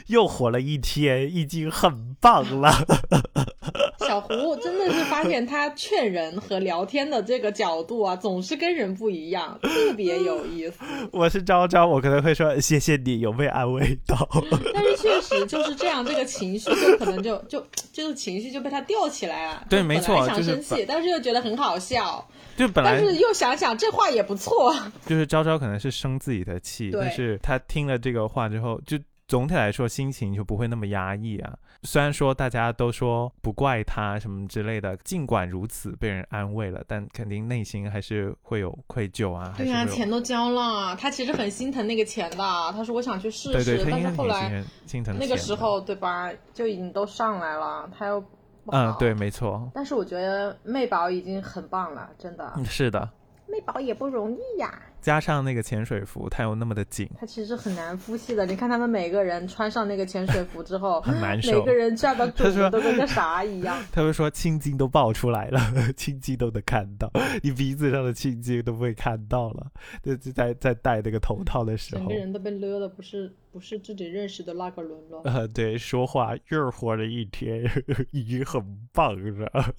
[0.07, 2.71] 又火了一天，已经很棒了。
[3.99, 10.77] 小胡真的是发现他劝人和聊天的这个角度啊，总是跟人不一样，特别有意思。
[11.11, 14.27] 我是昭昭，我可能会说谢谢你，有被安慰到。
[14.73, 19.63] 但是确实就是这样，这个情绪就可能就就就是情绪就被他吊起来了。
[19.69, 22.27] 对，没错，想生气，但是又觉得很好笑。
[22.57, 24.75] 就本来，但是又想想这话也不错。
[25.05, 28.97] 就是昭昭可能是生自己的气，但是他听了这个话之后，就
[29.29, 31.53] 总体来说心情就不会那么压抑啊。
[31.83, 39.53] 虽然说大家都说不怪他什么之类的，尽管如此被人安慰了，但肯定内心还是会有愧疚啊。
[39.55, 42.37] 对呀，钱都交了，他其实很心疼那个钱的。
[42.73, 48.23] 他说我想去试试，但是后来心疼那个时候对吧，就已经都上来了，他又。
[48.71, 49.71] 嗯，对，没错。
[49.73, 52.53] 但是我觉得妹宝已经很棒了，真的。
[52.65, 53.09] 是的，
[53.47, 54.79] 妹宝也不容易呀。
[55.01, 58.45] 加上那个潜水服，它又那么的紧，它其实很难呼吸的。
[58.47, 63.77] 你看他们每个人穿上那个潜水服之后，很难受，每个人站到肚子都跟个啥一样。
[63.91, 65.59] 他们说青筋都爆出来了，
[65.95, 69.67] 青筋都能看到，你鼻子上的青筋都不会看到了。
[70.03, 75.21] 就在在戴那个头套的时候，整个人都被勒的不是不是自己认识的那个人了。
[75.23, 77.63] 呃，对，说话又活了一天，
[78.11, 79.73] 已经很棒了。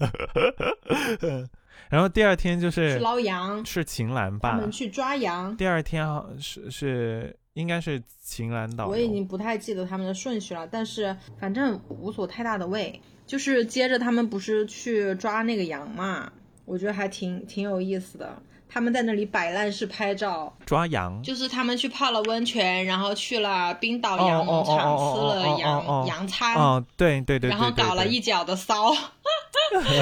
[1.91, 4.51] 然后第二天就是去捞羊，是秦岚吧？
[4.51, 5.55] 他们去抓羊。
[5.57, 8.87] 第二天好是是应该是秦岚岛。
[8.87, 13.01] 我已经不太记得他们的顺序了，但是反正无所太大的味。
[13.27, 16.31] 就是接着他们不是去抓那个羊嘛，
[16.65, 18.41] 我觉得还挺挺有意思的。
[18.73, 28.93] 他们在那里摆烂式拍照，抓羊，就是他们去泡了温泉，然后去了冰岛哦羊农场吃了羊哦羊餐，哦，对对对对，然后搞了一脚的骚，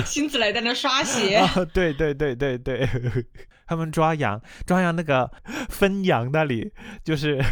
[0.06, 1.38] 辛子雷在那刷鞋。
[1.38, 2.88] 啊，对对对对对，
[3.66, 5.32] 他们抓羊，抓羊那个
[5.68, 6.72] 分羊那里
[7.04, 7.44] 就是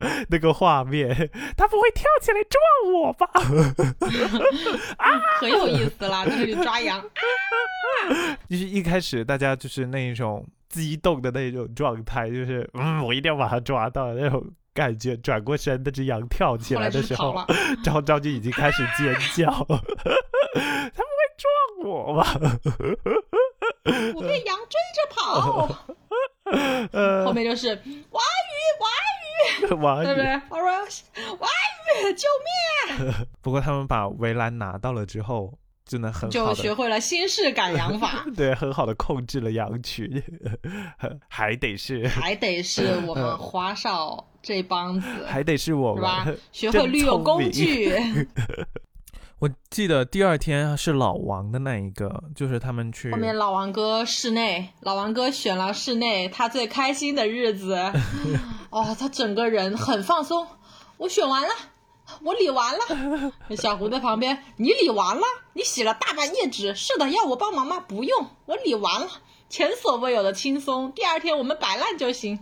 [0.30, 1.14] 那个画面，
[1.56, 2.60] 他不会跳起来撞
[2.94, 3.28] 我吧？
[4.96, 7.02] 啊可有意思啦，去抓羊。
[8.48, 15.16] 就是一开始大家就是那一种激动的那种状态，就是嗯，我一定要把它抓到那种感觉。
[15.18, 17.46] 转过身，那只羊跳起来来的时候就是跑了，，
[17.84, 22.26] 昭昭就已经开始尖叫，他不会撞我吧？
[24.14, 25.68] 我被羊追着跑。
[26.92, 28.20] 呃，后面就是蛙
[29.68, 30.40] 鱼，王 对不对宇。？
[30.50, 31.48] 我说蛙
[32.02, 32.26] 鱼，救
[33.06, 33.14] 命！
[33.40, 35.52] 不过他们把围栏拿到了之后，
[35.84, 36.74] 真的很好就学。。
[36.74, 40.22] 会了新式赶羊法对，很好的控制了羊群，
[41.28, 46.38] 还得是，还得是我们花少这帮子，还得是我是吧们。？
[46.52, 47.92] 学会利用工具。
[49.40, 57.74] 我记得第二天是老王的那一个，就是他们去后面老王哥室内，老王哥选了室内他最开心的日子，
[58.68, 60.46] 哦，他整个人很放松。
[60.98, 61.48] 我选完了，
[62.22, 63.32] 我理完了。
[63.56, 65.22] 小胡在旁边，你理完了？
[65.54, 67.80] 你洗了大半页纸，是的，要我帮忙吗？
[67.80, 69.08] 不用，我理完了，
[69.50, 70.90] 前所未有的轻松。
[70.92, 72.38] 第二天我们摆烂就行。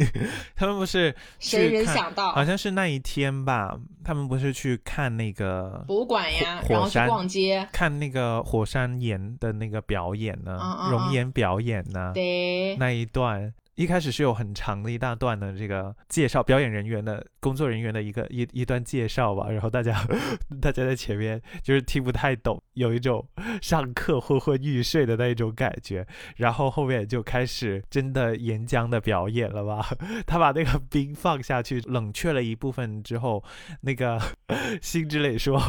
[0.56, 3.76] 他们不是谁人想到好像是那一天吧？
[4.04, 7.68] 他们不是去看那个博物馆呀，然后去逛街。
[7.72, 13.52] 看那个火山岩的那个表演呢，嗯嗯嗯熔岩表演呢，对，那一段。
[13.74, 19.98] 一开始是有很长的一大段的这个介绍表演人员的工作人员的一个一一段介绍吧，然后大家
[20.60, 23.26] 大家在前面就是听不太懂，有一种
[23.60, 26.06] 上课昏昏欲睡的那一种感觉，
[26.36, 29.86] 然后后面就开始真的岩浆的表演了吧？
[30.26, 33.42] 他把那个冰放下去，冷却了一部分之后，
[33.82, 34.20] 那个
[34.80, 35.60] 辛 之磊说：“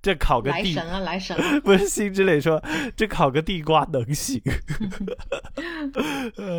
[0.00, 2.62] 这烤个地来神了，来神了，不是辛之磊说
[2.96, 4.40] 这烤个地瓜能行，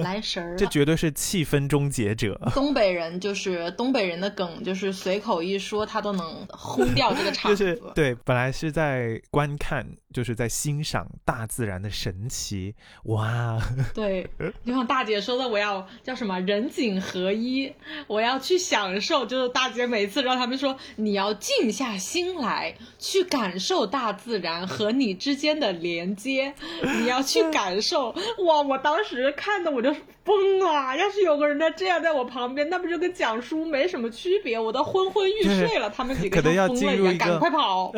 [0.03, 0.57] 来神儿了。
[0.57, 2.39] 这绝对是气氛终结者。
[2.53, 7.57] 东北人就是东北人的梗，就是随口一说，他都能轰掉这个场子。
[7.57, 13.60] 就是对，本来是在观看，就是在欣赏大自然的神奇，哇！
[13.93, 14.30] 对，
[14.65, 17.73] 就像大姐说的，我要叫什么人景合一，
[18.08, 19.26] 我要去享受。
[19.26, 28.12] 就是大姐每次让他们说，你要静下心来，去感受大自然和你之间的连接，你要去感受。
[28.45, 29.95] 哇，我当时看的我就
[30.27, 30.93] 疯了！
[30.97, 34.59] 要是有个人在这样在我旁边，那不就跟讲书没什么区别？
[34.59, 37.93] 我都昏昏欲睡了，他们几个可能要进入一个赶快跑！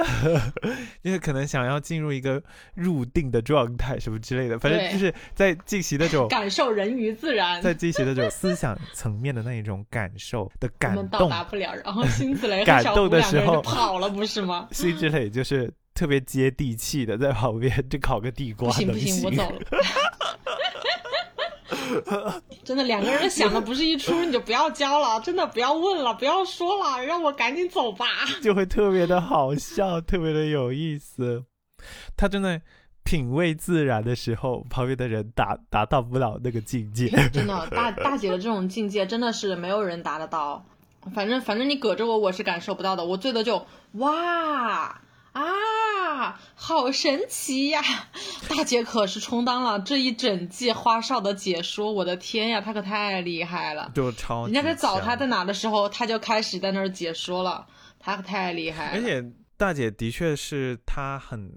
[1.02, 2.42] 因为可能想要进入一个
[2.76, 7.60] 入定的状态什么之类的，反正就是在进行那种 感受人与自然。
[7.64, 11.28] 在进行那种思想层面的那一种感受的我感动到。
[11.28, 14.68] 达不了，然后辛子蕾和 感动的时候跑了，不是吗？
[14.72, 19.60] 辛芷蕾就是特别接地气的在旁边，就烤个地瓜行不行，我走了。
[22.64, 28.06] 真的，两个人想的不是一出，你就不要教了，真的不要问了，不要说了，让我赶紧走吧。
[28.42, 31.44] 就会特别的好笑，特别的有意思。
[32.18, 32.62] 他真的
[33.04, 37.08] 品味自然的时候，旁边的人达达到不了那个境界。
[37.32, 40.66] 真的，大大姐的这种境界真的是没有人达得到。
[41.14, 43.06] 反正反正你搁着我，我是感受不到的。
[43.06, 45.02] 我最多就哇
[45.34, 47.82] 啊，好神奇呀！
[48.50, 53.92] 大姐可是充当了这一整季花少的解说，我的天呀，她可太厉害了。
[53.94, 57.68] 就超人家在找强他在哪的时候，她就开始在那儿解说了，
[58.00, 58.98] 她可太厉害了。
[58.98, 59.24] 而且
[59.56, 61.52] 大姐的确是她很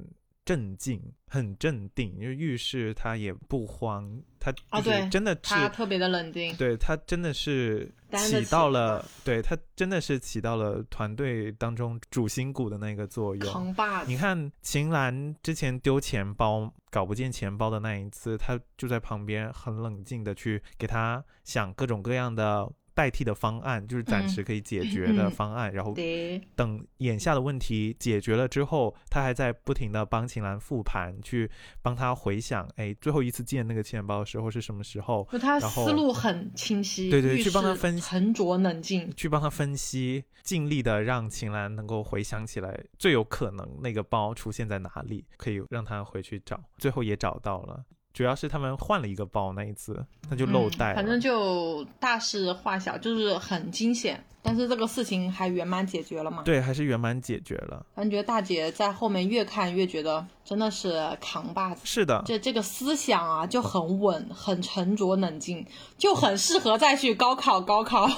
[0.45, 13.53] 镇静、很镇定，就是遇事他也不慌，他就是啊对真的是他特别的冷静，对他真的是起到了，对他真的是起到了团队当中主心骨的那个作用。
[13.53, 14.17] 扛把子你。
[14.17, 31.51] 看秦岚之前丢钱包搞不见钱包的那一次，他就在旁边很冷静的去给他想各种各样的代替的方案，就是暂嗯时可以解决的嗯方案，然后对，等眼下的问题解决了之后，他还在不停的帮秦岚复盘，去
[31.83, 39.11] 帮他回想，哎，最后一次见那个钱包的时候是什么时候，就他思路很清晰，遇对对去帮他分析沉着冷静。
[39.17, 47.85] 去帮他分析，尽力的让秦岚能够回想起来最有可能那个包出现在哪里，可以让他回去找，最后也找到了。
[48.13, 54.23] 主要是他们换了一个包那一次，那就漏带反正就大事化小，就是很惊险。
[54.43, 56.43] 但是这个事情还圆满解决了吗？
[56.45, 57.87] 对，还是圆满解决了。
[57.95, 61.81] 感觉大姐在后面越看越觉得真的是扛把子。
[61.85, 65.65] 是的，这这个思想啊就很稳，很沉着冷静，
[65.97, 67.61] 就很适合再去高考。
[67.61, 68.09] 高考，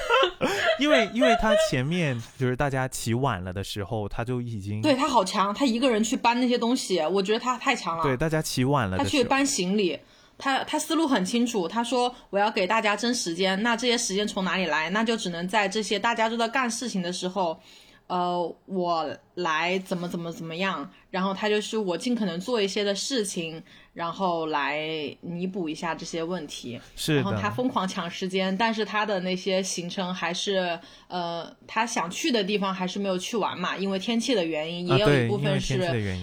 [0.78, 8.02] 因为因为他前面就是大家起晚了的时候，他就已经对他好强，他一个人去搬那些东西，我觉得他太强了。
[8.02, 9.98] 对大家起晚了他去搬行李，
[10.38, 11.66] 他他思路很清楚。
[11.66, 14.90] 他说我要给大家争时间，那这些时间从哪里来？
[14.90, 17.58] 那就只能在这些大家都在干事情的时候，
[18.06, 20.90] 呃，我来怎么怎么怎么样。
[21.10, 23.62] 然后他就是我尽可能做一些的事情，
[23.94, 24.78] 然后来
[25.22, 26.78] 弥补一下这些问题。
[26.94, 30.78] 是然后他，疯狂抢时间，但是他的那些行程还是
[31.08, 35.78] 呃，他想去的地方还是没有去完嘛，因为天气的原因，啊也有一部分是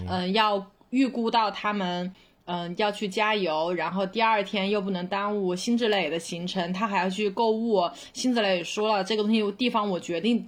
[0.07, 2.13] 嗯、要预估到他们。
[2.45, 7.89] 嗯，要去加油，然后第二天又不能耽误辛芷蕾的行程，他还要去购物。
[8.13, 10.47] 辛芷蕾也说了，这个东西地方我决定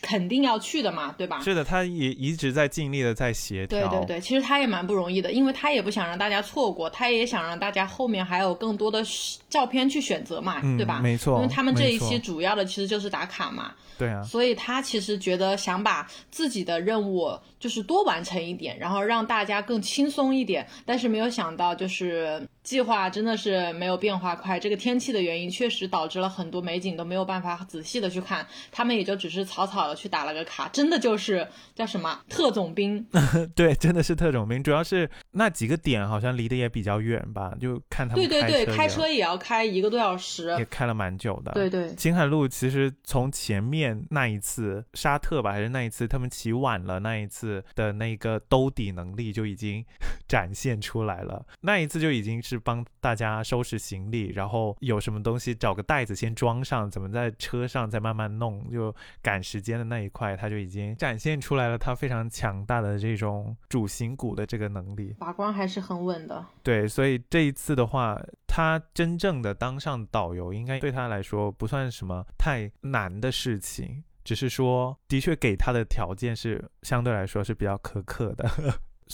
[0.00, 1.40] 肯定要去的嘛，对吧？
[1.40, 3.88] 是的，他也一直在尽力的在协调。
[3.88, 9.02] 对对对，其实他也蛮不容易的，因为他也不想让大家错过，他也想让大家后面还有更多的
[9.48, 11.00] 照片去选择嘛，嗯对吧？
[11.00, 33.06] 没错因为他们这一期主要的其实就是打卡嘛，对啊，所以他其实觉得想把自己的任务就是多完成一点，然后让大家更轻松一点，但是没有想到就是计划真的是没有变化快，这个天气的原因确实导致了很多美景都没有办法仔细的去看，他们也就只是草草的去打了个卡，真的就是叫什么特种兵。
[33.54, 40.64] 对，真的是特种兵，主要是那几个点好像离得也比较远吧，就看他们对对对，开开车也要开一个多小时也。
[40.64, 41.52] 开了蛮久的。
[41.52, 49.84] 对对，秦海璐其实从前面那一次沙特吧，还是那一次他们起晚了那一次的那个兜底能力就已经
[50.26, 51.44] 展现出来了。
[51.60, 65.14] 那一次就已经是帮大家收拾行李，然后有什么东西找个袋子先装上，怎么在车上再慢慢弄，就赶时间的那一块，他就已经展现出来了他非常强大的这种主心骨的这个能力。
[65.18, 66.44] 把关还是很稳的。
[66.62, 78.48] 对，所以这一次的话，他真正的当上导游，应该对他来说不算什么太难的事情，只是说，的确给他的条件是相对来说是比较苛刻的。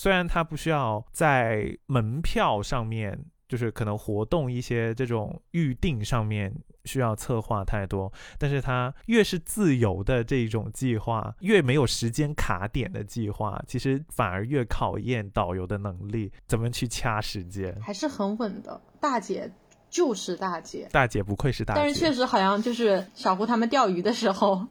[0.01, 6.51] 虽然他不需要在门票上面，就是可能活动一些这种预定上面
[6.87, 17.79] 需要策划太多，但是他越是自由的这种计划，越没有时间卡点的计划，其实反而越考验导游的能力，怎么去掐时间。
[17.83, 19.53] 还是很稳的，大姐
[19.91, 20.89] 就是大姐。
[20.91, 24.67] 大姐不愧是大姐，但是确实好像就是小胡他们钓鱼的时候，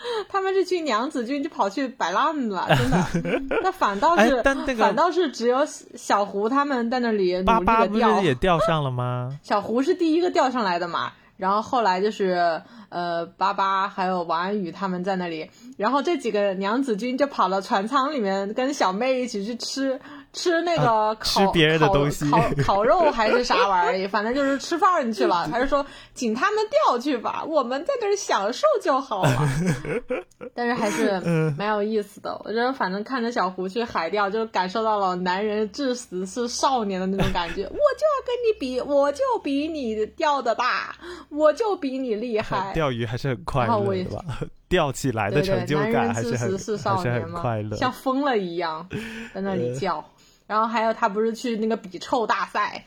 [0.28, 3.58] 他们这群娘子军就跑去摆烂了， 真的。
[3.62, 5.58] 那反倒是，哎但那个反倒是只有
[5.94, 7.60] 小胡他们在那里努力的钓。
[7.60, 8.24] 巴巴不是。
[8.24, 9.38] 也钓上了吗？
[9.42, 20.00] 小胡是第一个钓上来的嘛，然后后来就是呃巴巴还有王安宇他们在那里，然后这几个娘子军就跑到船舱里面跟小妹一起去吃
[20.32, 25.48] 吃那个啊烤、吃别人的烤东西烤 烤肉还是啥玩意儿，反正就是吃饭去了。
[25.50, 29.48] 还是说请他们钓去吧，我们在那儿享受就好了。
[30.54, 37.62] 但是还是嗯蛮有意思的，我觉得反正看着小胡去海钓，就感受到了男人至死是少年的那种感觉。
[37.64, 40.94] 我就要跟你比，我就比你钓的大，
[41.30, 42.72] 我就比你厉害。
[42.74, 44.24] 钓鱼还是很快乐的吧？
[44.68, 47.74] 钓起来的成就男人感还是很自死是少还是很快乐，。
[47.76, 48.86] 像疯了一样
[49.34, 50.04] 在那里叫。
[50.48, 52.84] 然后还有他不是去那个比臭大赛，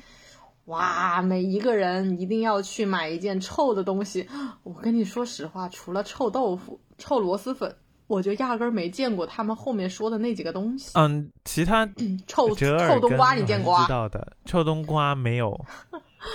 [0.65, 4.27] 哇，每一个人一定要去买一件臭的东西。
[4.63, 7.75] 我跟你说实话，除了臭豆腐、臭螺蛳粉，
[8.07, 10.91] 我就压根儿没见过他们后面说的那几个东西。
[10.95, 11.87] 嗯，其他
[12.25, 13.85] 臭臭冬瓜，你见过啊？
[13.85, 13.89] 知？
[13.91, 15.65] 道的，臭冬瓜没有，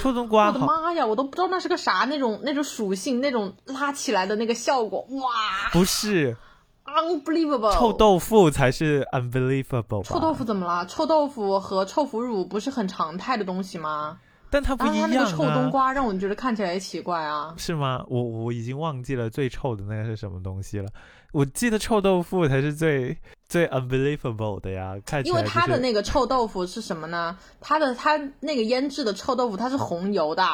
[0.00, 5.70] 臭冬瓜 我的妈呀，我都不知道那是个啥，那种那种属性，那种拉起来的那个效果，哇。
[5.72, 6.36] 不是
[6.86, 7.72] ，unbelievable！
[7.74, 10.02] 臭豆腐才是 unbelievable？
[10.02, 10.86] 臭豆腐怎么了？
[10.86, 14.18] 臭豆腐和臭腐乳不是很常态的东西吗？
[14.48, 15.00] 但它不一样啊。
[15.00, 17.54] 它那个臭冬瓜让我觉得看起来也奇怪啊。
[17.56, 18.04] 是吗？
[18.08, 20.88] 我我已经忘记了最臭的那个是什么东西了。
[21.32, 23.18] 我记得臭豆腐才是最
[23.48, 27.38] 最 unbelievable 的呀，看起因为来就是它的那个臭豆腐是什么呢？
[27.60, 30.44] 它的它那个腌制的臭豆腐它是红油的，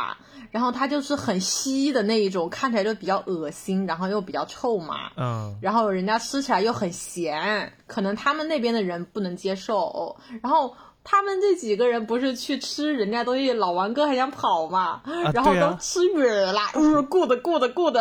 [0.50, 5.10] 然后它就是很稀的那一种，看起来就比较恶心，然后又比较臭嘛。
[5.16, 10.16] 嗯，然后人家吃起来又很咸，可能他们那边的人不能接受。
[10.42, 15.00] 然后他们这几个人不是去吃人家东西，老王哥还想跑嘛，
[15.32, 17.96] 然后都吃远了，呃，good good good，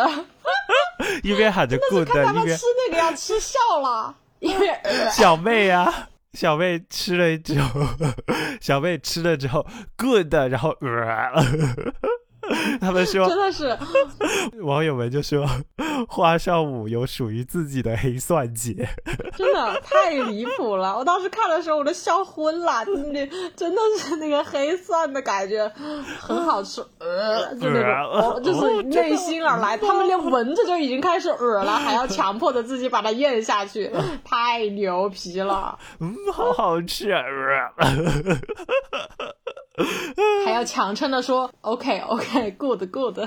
[1.22, 4.68] 一边喊着 good，看他们一边吃那个要吃笑了，因为、
[5.12, 7.80] 小妹啊，小妹吃了之后，
[8.60, 9.64] 小妹吃了之后
[9.96, 11.32] ，good，然后，呃、
[12.80, 13.78] 他们说，真的是，
[14.62, 15.46] 网友们就说，
[16.08, 18.88] 花少五有属于自己的黑蒜节，
[19.36, 20.96] 真的太离谱了！
[20.96, 23.26] 我当时看的时候，我都笑昏了，那
[23.56, 25.70] 真的是那个黑蒜的感觉，
[26.20, 33.90] 很好吃，呃，就那种，哦、就是内心而来，他们连闻着就已经开始恶了，还要强迫着自己把它咽下去，
[34.24, 35.78] 太牛皮了！
[36.00, 37.22] 嗯，好好吃啊！
[40.44, 43.18] 还要强撑的说 OK OK good good，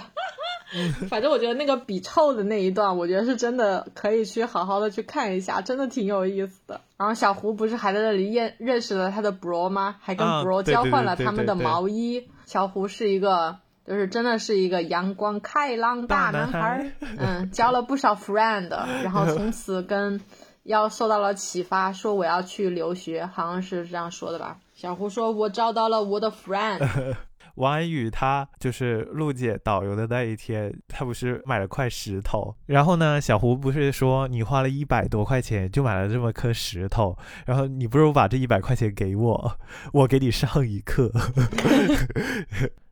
[1.09, 6.81] 反正我觉得那个比臭的那一段，我觉得是真的可以去好好的去看一下，真的挺有意思的。
[6.97, 9.95] 然后小胡不是还在那里认认识了他的 bro 吗？
[10.01, 12.27] 还跟 bro 交换了他们的毛衣。
[12.45, 13.57] 小胡是一个，
[13.87, 18.69] 就是真的是一个阳光开朗大男孩，嗯，交了不少 friend，
[19.03, 20.21] 然后从此跟
[20.63, 24.57] 要受到了启发，说我要去留学，好像是这样说的吧。
[24.75, 27.15] 小胡说：“我找到了我的 friend。”
[27.55, 39.59] 王安宇他就是陆姐导游的那一天，他不是买了块石头，然后呢，小胡不是说你花了一百多块钱就买了这么颗石头，然后你不如把这一百块钱给我，
[39.93, 41.11] 我给你上一课。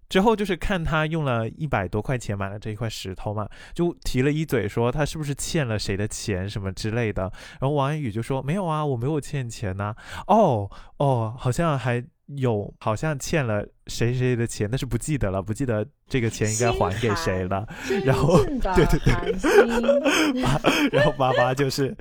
[0.09, 7.23] 之后就是看他用了一百多块钱买了这一块石头嘛，就提了一嘴说他是不是欠了谁的钱什么之类的。
[7.59, 9.95] 然后王安宇就说没有啊，我没有欠钱呐、
[10.27, 17.67] 哦哦，好像还有，好像欠了谁谁的钱，但是不记得了，不记得这个钱应该还给谁了。
[18.05, 20.41] 然后 对对对，
[20.91, 21.95] 然后妈妈就是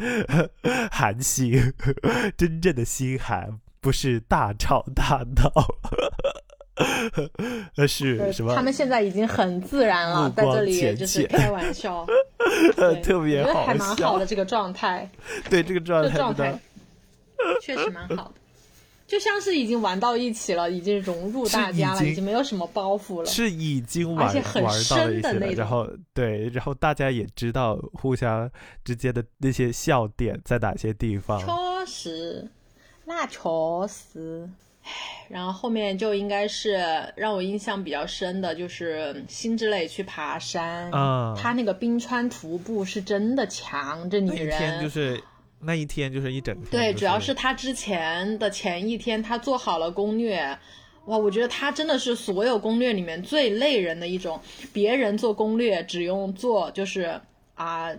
[0.91, 1.61] 寒心，
[2.37, 5.51] 真正的心寒，不是大吵大闹。
[7.77, 8.55] 呃是什么？
[8.55, 12.07] 他们现在已经很自然了，在这里就是开玩笑，
[13.03, 15.09] 特别好笑，还蛮好的这个状态。
[15.51, 16.59] 对这个状态，状态
[17.61, 18.41] 确实蛮好的，
[19.07, 25.57] 就像是已经玩到一起了，已经融入大家了，已经没有什么包袱了，是已经玩，而且很深的那种。
[25.57, 28.50] 然后对，然后大家也知道互相
[28.84, 31.38] 之间的那些笑点在哪些地方。
[31.38, 31.46] 确
[31.86, 32.48] 实，
[33.05, 33.38] 那确
[33.88, 34.48] 实。
[35.28, 36.76] 然后后面就应该是
[37.14, 44.48] 让我印象比较深的，就是辛芷蕾去爬山，嗯，她那个冰川徒步是真的强，这女人。
[44.48, 45.22] 那天就是
[45.63, 46.67] 那一天就是一整天。
[46.71, 50.41] 对，就是、主要是他之前的前一天，他做好了攻略，
[51.07, 54.41] 哇，我觉得他真的是所有攻略里面最累人的一种。
[54.73, 57.21] 别人做攻略只用做就是
[57.55, 57.91] 啊。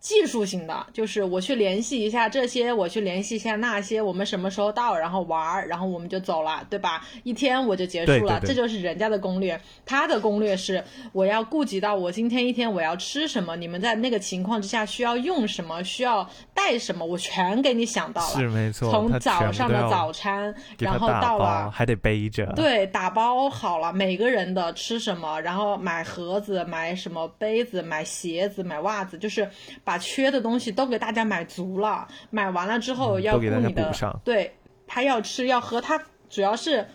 [0.00, 7.06] 技术性的，就是我去联系一下这些，我去联系一下那些，我们什么时候到，然后玩儿，然后我们就走了，对吧？
[7.22, 9.60] 一天我就结束了，对对对这就是人家的攻略。
[9.84, 10.82] 他的攻略是
[11.12, 18.34] 我要顾及到我今天一天我要吃什么，你们在那个情况之下需要用什么，需要带什么，我全给你想到了。
[18.38, 29.46] 是没错，从早上的早餐，然后到了还得背着，对，打包好了每个人的吃什么，然后买盒子，买什么杯子，买鞋子，买袜子，就是。
[29.89, 34.52] 把缺的东西都给大家买足了，买完了之后要顾你的，嗯、对
[34.86, 36.86] 他要吃要喝，他主要是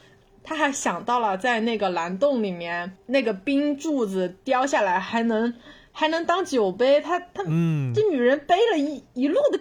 [0.43, 5.53] 他还想到了在那个蓝洞里面那个冰柱子雕下来还能
[5.91, 9.59] 还能当酒杯，他他、嗯、这女人背了一一路的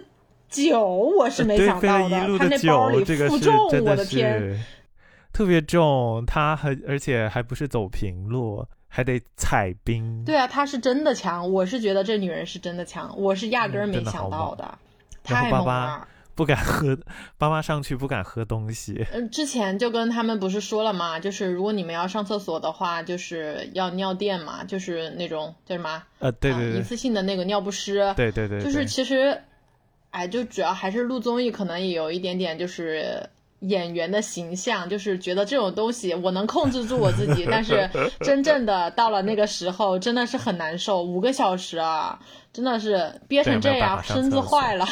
[0.49, 4.63] 酒，我是没想到的，他那包里负重，我的天，
[5.33, 8.65] 特别重，他还而且还不是走平路。
[8.95, 14.79] 还得踩冰，对啊，她是真的强，我是觉得这女人是真的强，我是压根儿没想到的，嗯、
[15.21, 16.07] 太猛了。
[16.33, 16.97] 不敢喝，
[17.37, 19.05] 爸妈上去不敢喝东西。
[19.11, 26.01] 嗯，之前就跟他们不是说了嘛，就是如果你们要上厕所的话，就是要尿垫嘛，就是那种叫什么？
[26.19, 28.13] 呃，对对对，一次性的那个尿不湿。
[28.15, 29.41] 对对对，就是其实，
[30.11, 33.29] 哎，就主要还是录综艺，可能也有一点点就是。
[33.67, 37.89] 演员的形象就是觉得这种东西我能控制住我自己，但是
[38.21, 42.19] 真正的到了那个时候真的是很难受，五个小时啊，
[42.53, 44.85] 真的是憋成这样，身子坏了。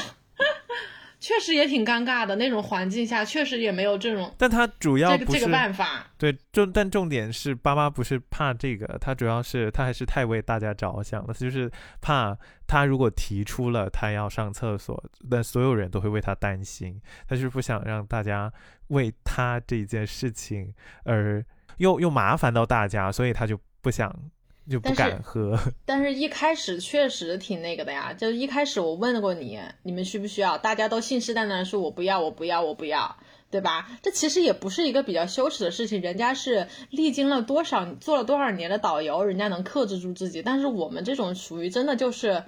[1.24, 4.36] 确实也挺尴尬的那种环境下，确实也没有这种。
[4.38, 11.72] 但他主要这个这个办法，对重但重点是爸妈不是怕这个，他主要是他还是太为大家着想了，就是
[12.02, 18.52] 怕他如果提出了他要上厕所，那所有人都会为他担心，他就是不想让大家
[18.88, 20.74] 为他这件事情
[21.06, 21.42] 而
[21.78, 24.14] 又又麻烦到大家，所以他就不想。
[24.70, 28.14] 就不敢喝， 但是一开始确实挺那个的呀。
[28.14, 30.58] 就一开始我问过你，你们需不需要？
[30.58, 33.18] 大家都信誓旦旦说我不要，我不要，我不要，
[33.52, 33.90] 对吧？
[34.02, 40.42] 这其实也不是一个比较羞耻的事情，人家是历经了多少，做了多少年的导游，人家能克制住自己。
[40.42, 42.44] 但是我们这种属于真的就是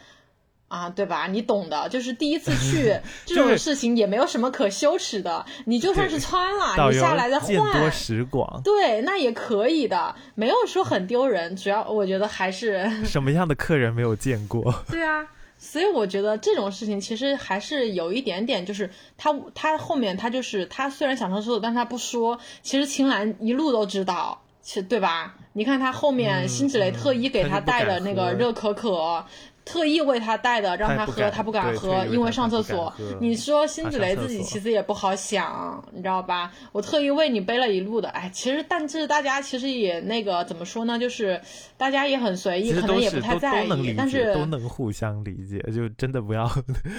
[0.68, 1.28] 啊，对吧？
[1.28, 11.56] 你懂的，就是第一次去 这种事情也没有什么可羞耻的，你就算是穿了，你下来再见多换，识广，对，那也可以的，没有说很丢人。
[11.56, 14.74] 主要我觉得还是 什么样的客人没有见过？
[14.90, 15.26] 对啊，
[15.58, 25.36] 所以我觉得这种事情其实还是有一点点，就是他他后面他就是他虽然想上厕所，但是他不说，其实秦岚一路都知道，其实对吧？
[25.54, 29.24] 你看他后面嗯辛芷蕾特意给他带的那个热可可。
[29.66, 32.94] 特意为他带的，让他喝，他不敢喝，因为上厕所。
[33.20, 36.52] 你说辛芷蕾自己其实也不好想，你知道吧？
[36.72, 41.00] 我特意为你背了一路的，哎，其实但是大家其实也那个怎么说呢？
[41.00, 41.42] 就是
[41.78, 46.48] 大家也很随意，可能也不太在意，但，是都能互相理解，就真的不要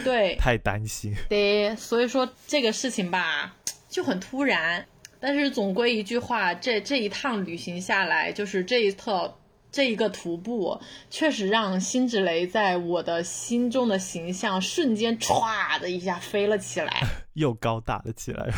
[0.04, 1.14] 对 太担心。
[1.30, 3.54] 对，所以说这个事情吧，
[3.88, 4.84] 就很突然。
[5.18, 9.38] 但是总归一句话，这这一趟旅行下来，就是这一套
[9.76, 17.02] 这一个徒步，确实让辛芷蕾在我的心中的形象瞬间歘的一下飞了起来。
[17.36, 18.48] 又高大了起来，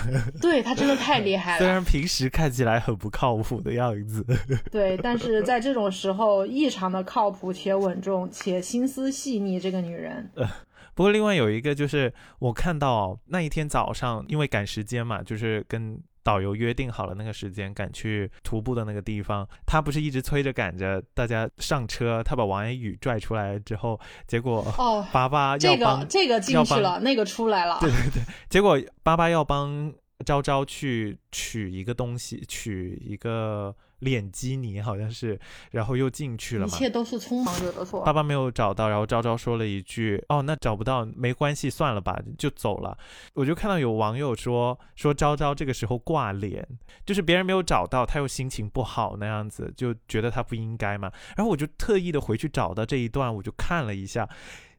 [0.41, 4.25] 对她真的太厉害了， 虽然平时看起来很不靠谱的样子，
[4.71, 10.31] 对，但是在这种时候异常的靠谱且稳重且心思细腻，这个女人。
[10.95, 27.79] 不过另外有一个就是我看到那一天早上，因为赶时间嘛，就是跟导游约定好了那个时间赶去徒步的那个地方，他不是一直催着赶着大家上车，他把王安宇拽出来之后，结果哦， 巴巴要这个帮这个进去了，那个出来了。
[27.81, 29.93] 对对对，结果巴巴要帮
[30.27, 35.38] 昭昭去取一个东西，取一个脸基尼好像是，
[35.72, 36.72] 然后又进去了嘛。
[36.72, 38.01] 一切都是匆忙惹的祸。
[38.03, 42.96] 爸爸没有找到，然后昭昭说了一句：“哦，那找不到没关系，算了吧，就走了。”
[43.34, 46.66] 我就看到有网友说说昭昭这个时候挂脸，
[47.05, 51.11] 就是别人没有找到，他又心情不好那样子，就觉得他不应该嘛。
[51.36, 54.28] 然后我就特意的回去找到这一段，我就看了一下，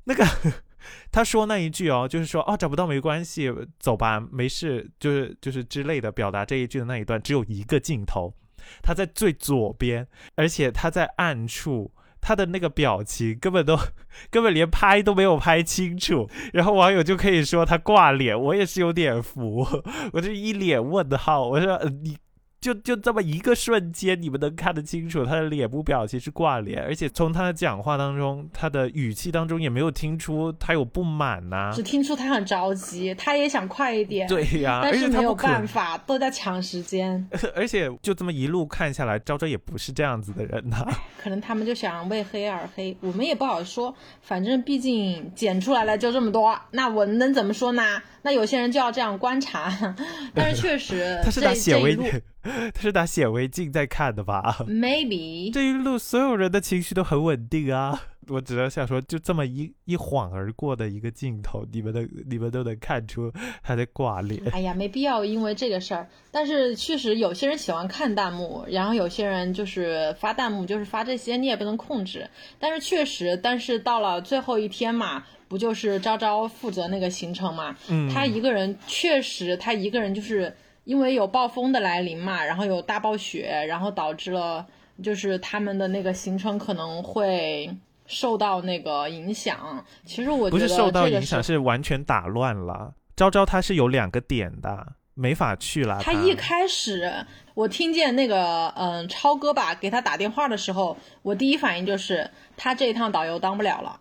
[0.05, 0.25] 那个
[1.11, 8.33] 他说那一句哦，就是说哦找不到没关系，走吧，没事，就是就是之类的表达这一句的那一段，只有一个镜头，
[8.81, 11.91] 他在最左边，而且他在暗处。
[12.21, 13.79] 他的那个表情根本都
[14.29, 19.65] 根本连拍都没有拍清楚，然后网友就可以说他挂脸，我也是有点服，
[20.11, 22.17] 我就一脸问号，我说、呃、你。
[22.61, 37.25] 就就这么一个瞬间，你们能看得清楚他的脸部表情是挂脸，而且从他的讲话当中，他的语气当中也没有听出他有不满呐、只听出他很着急，他也想快一点，对呀、但而是没有办法，都在抢时间。
[37.55, 40.85] 而且就这么一路看下来，昭昭也不是这样子的人呐、
[41.21, 43.95] 可能他们就想为黑而黑，我们也不好说。
[44.21, 48.01] 反正毕竟剪出来了就这么多，那我能怎么说呢？
[48.21, 49.95] 那有些人就要这样观察。
[50.35, 52.19] 但是确实， 他是拿这显微这一路
[52.73, 54.57] 他是拿显微镜在看的吧？
[54.67, 63.31] maybe 这一路所有人的情绪都很稳定啊， 我只能想说，就这么一一晃而过的一个镜头，你们的你们都能看出
[63.61, 64.41] 他在挂脸。
[64.51, 66.07] 哎呀，没必要因为这个事儿。
[66.31, 72.29] 但是确实有些人喜欢看弹幕，然后有些人就是发弹幕，就是发这些，你也不能控制。
[72.59, 77.75] 但是确实，但是到了最后一天嘛，不就是昭昭负责那个行程嘛？
[77.89, 80.55] 嗯，他一个人确实，他一个人就是
[80.89, 84.65] 因为有暴风的来临嘛，然后有大暴雪，然后导致了
[85.03, 87.69] 就是他们的那个行程可能会
[88.07, 89.85] 受到那个影响。
[90.03, 92.91] 其实我觉得不是受到这个影响，是完全打乱了。
[93.15, 95.99] 昭昭他是有两个点的，没法去了。
[96.01, 97.13] 他一开始
[97.53, 102.27] 我听见那个嗯超哥吧给他打电话的时候，我第一反应就是
[102.57, 103.99] 他这一趟导游当不了了。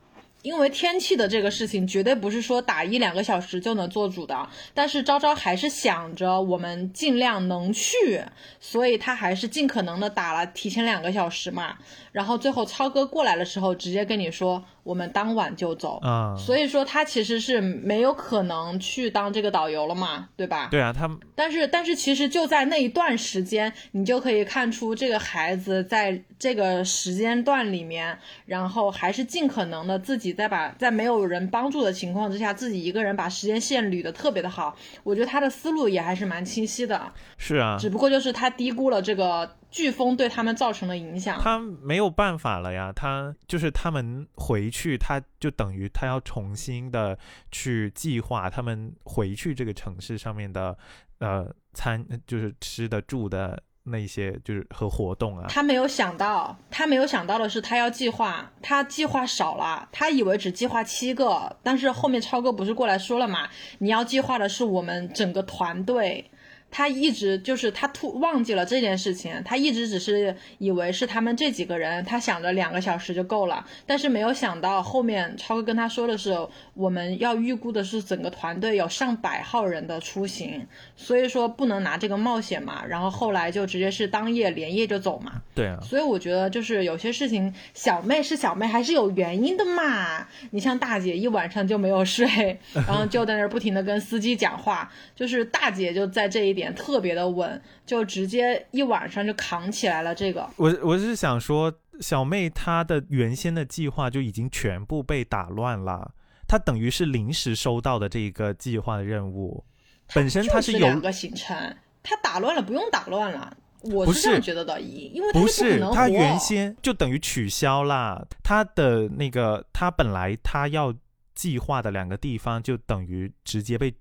[0.49, 8.25] 因为天气的这个事情绝对不是说打一两个小时就能做主的，但是昭昭还是想着我们尽量能去，
[8.59, 11.77] 所以他还是尽可能的打了提前两个小时嘛。
[12.13, 20.69] 然后最后超哥过来的时候，直接跟你说我们当晚就走，啊、所以说他其实是没有可能去当这个导游了嘛，对吧？
[20.71, 34.75] 对啊，他但是，但是其实就在那一段时间，你就可以看出这个孩子在这个时间段里面，然后还是尽可能的自己在把在没有人帮助的情况之下，自己一个人把时间线捋得特别的好。
[35.05, 41.39] 我觉得他的思路也还是蛮清晰的，是啊，只不过就是他低估了这个飓风对他们造成的影响。
[41.41, 47.19] 他没有办法了呀，他就是他们回去，他就等于他要重新的
[47.51, 50.77] 去计划他们回去这个城市上面的
[51.19, 55.47] 呃餐，就是吃的住的那些就是和活动啊。
[55.49, 63.49] 他没有想到，他没有想到的是，他要计划，他计划少了，他以为只计划七个，但是后面超哥不是过来说了嘛，
[63.79, 66.31] 你要计划的是我们整个团队，
[66.71, 76.37] 他一直就是他突忘记了这件事情，他一直只是以为是他们这几个人，他想着两个小时就够了，但是没有想到后面超哥跟他说的是，
[76.75, 80.67] 我们要预估的是整个团队有上百号人的出行，
[80.97, 82.85] 所以说不能拿这个冒险嘛。
[82.85, 85.33] 然后后来就直接是当夜连夜就走嘛。
[85.55, 90.27] 对啊，所以我觉得就是有些事情，小妹是小妹还是有原因的嘛。
[90.51, 100.47] 你像大姐一晚上就没有睡，然后就在那儿不停的跟司机讲话，就是大姐就在这一点特别的稳，就直接一晚上就扛起来了这个。
[100.57, 106.13] 我我是想说，小妹她的原先的计划就已经全部被打乱了，
[106.47, 109.65] 她等于是临时收到的这个计划的任务，
[110.13, 111.57] 本身它是有两个行程，
[112.03, 113.57] 她打乱了不用打乱了。
[113.81, 120.93] 我是这样觉得的，因为不是他原先就等于取消啦，他的那个他本来他要
[121.33, 123.95] 计划的两个地方就等于直接被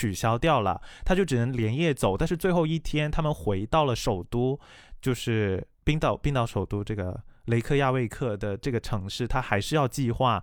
[0.00, 2.16] 取消掉了，他就只能连夜走。
[2.16, 4.58] 但是最后一天他们回到了首都，
[5.02, 10.42] 就是冰岛冰岛首都这个雷克雅未克的这个城市，他还是要计划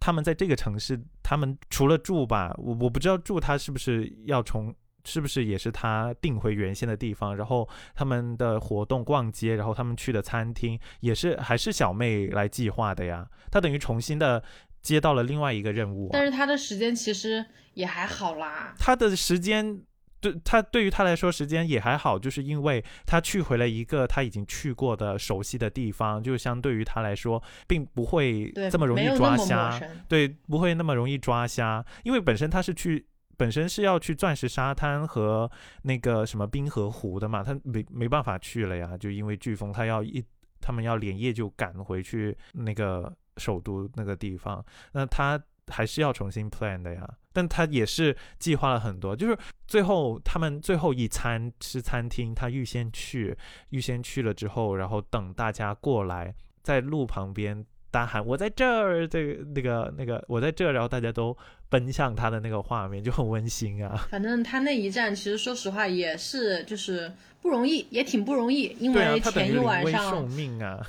[0.00, 4.74] 他们在这个城市，他们除了住吧，我我不知道住他是不是要从。
[5.06, 7.36] 是不是也是他定回原先的地方？
[7.36, 13.28] 然后他们的活动、逛街，然后他们去的餐厅，也是还是小妹来计划的呀？
[13.50, 14.42] 他等于重新的
[14.84, 16.10] 接到了另外一个任务。
[16.12, 18.72] 但是他的时间其实也还好啦。
[18.78, 19.80] 他的时间
[20.20, 29.80] 对他对于他来说时间也还好，就是因为他去回了一个他已经去过的熟悉的地方，就相对于他来说，并不会这么容易抓瞎。
[30.08, 33.06] 对，不会那么容易抓瞎，因为本身他是去。
[33.36, 35.50] 本身是要去钻石沙滩和
[35.82, 40.24] 那个什么冰河湖的嘛，他没没办法去了呀，就因为飓风，他要一
[40.60, 47.08] 他们要连夜就赶回去那个首都那个地方，那他还是要重新 plan 的呀。
[47.32, 53.36] 但他也是计划了很多，就是最后他们最后一餐吃餐厅，他预先去，
[53.70, 57.64] 预先去了之后，然后等大家过来，在路旁边。
[57.90, 61.36] 大喊我在这儿，这个那个那个我在这儿，然后大家都
[61.68, 64.08] 奔向他的那个画面就很温馨啊。
[64.10, 70.84] 反正他那一站，其实说实话也是就是不容易，也挺不容易，因为前一晚上送命啊。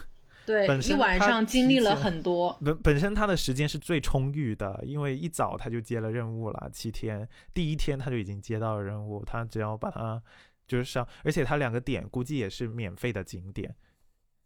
[0.45, 2.57] 对，一晚上经历了很多。
[2.63, 10.21] 本本身他的时间是最充裕的，因为一早他就接了任务了，七天第一天他就已经接到了任务，他只要把它
[10.67, 13.75] 就是上，而且他两个点估计也是免费的景点，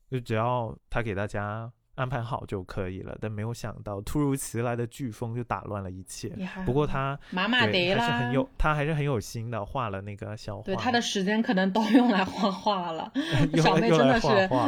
[0.10, 1.72] 就只要他给大家。
[2.00, 6.30] 安排好就可以了，但没有想到突如其来的飓风就打乱了一切。
[6.66, 10.64] 不过他麻麻得还是很有，他还是很有心的，画了那个小画。
[10.64, 13.12] 对他的时间可能都用来画画了。
[13.62, 14.28] 小妹真的是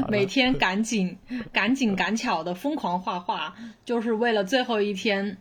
[0.10, 1.18] 每天 赶紧、
[1.54, 3.56] 赶紧、赶巧的疯狂画画，
[3.86, 5.38] 就是为了最后一天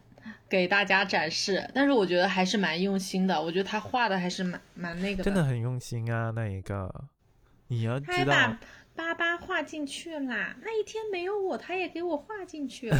[0.49, 1.69] 给大家展示。
[1.75, 5.25] 但是我觉得还是蛮用心的，我觉得他画的还是蛮蛮那个。
[5.25, 6.95] 真的很用心啊，那一个
[7.67, 8.57] 你要知道。
[9.01, 10.55] 巴巴画进去啦！
[10.61, 12.99] 那一天没有我，他也给我画进去了。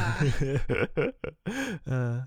[1.85, 2.27] 嗯，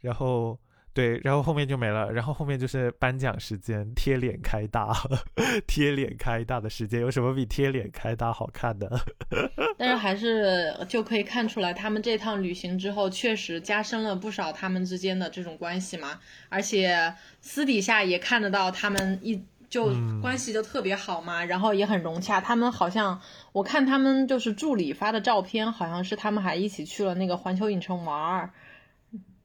[0.00, 0.58] 然后
[0.92, 2.10] 对，然后后面就没了。
[2.10, 4.92] 然后后面就是颁奖时间，贴脸开大，
[5.68, 8.90] 贴脸开大的时间，有什么比贴脸开大好看的？
[9.78, 16.18] 但是还是就可以看出来，他们这趟旅行之后，确实加深了不少他们之间的这种关系嘛。
[16.48, 19.40] 而且私底下也看得到他们一。
[19.76, 22.40] 就关系就特别好嘛，然后也很融洽。
[22.40, 23.20] 他们好像
[23.52, 28.50] 我看他们就是助理发的照片，好像是他们还一起去了那个环球影城玩儿。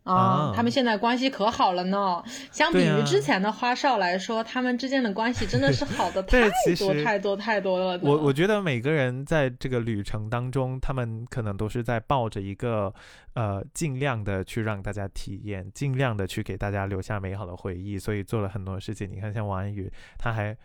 [0.03, 2.23] 啊，他们现在关系可好了呢。
[2.51, 7.99] 相比于之前的花少来说，他们之间的关系真的是好的 太多太多太多了。
[8.01, 12.93] 我我觉得每个人在这个旅程当中，他们可能都是在抱着一个
[13.33, 19.09] 呃，尽量的去让大家体验，尽量的去给大家留下美好的回忆，所以做了很多事情。
[19.11, 20.57] 你看，像王安宇，他还。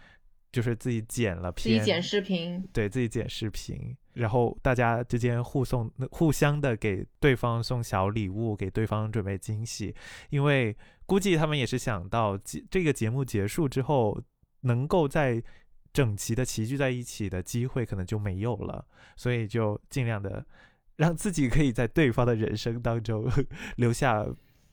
[0.52, 9.94] 就是自己剪了片，自己剪视频，对自己剪视频，然后大家之间互送、互相的给对方送小礼物，给对方准备惊喜。
[10.30, 12.38] 因为估计他们也是想到
[12.70, 14.20] 这个节目结束之后，
[14.62, 15.42] 能够在
[15.92, 18.86] 整齐的齐聚在一起的机会可能就没有了，
[19.16, 20.44] 所以就尽量的
[20.96, 23.30] 让自己可以在对方的人生当中
[23.76, 24.26] 留下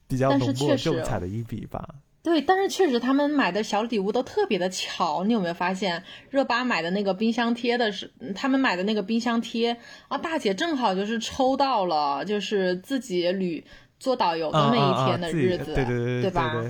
[0.08, 1.86] 比较浓墨重彩的一笔吧。
[2.24, 6.02] 对，但是确实他们买的小礼物都特别的巧，你有没有发现？
[6.30, 9.76] 热巴买的那个冰箱贴的是，他们买的那个冰箱贴
[10.08, 13.62] 啊，大姐正好就是抽到了，就是自己旅
[14.00, 16.64] 做导游的那一天的日子，对对对，对吧？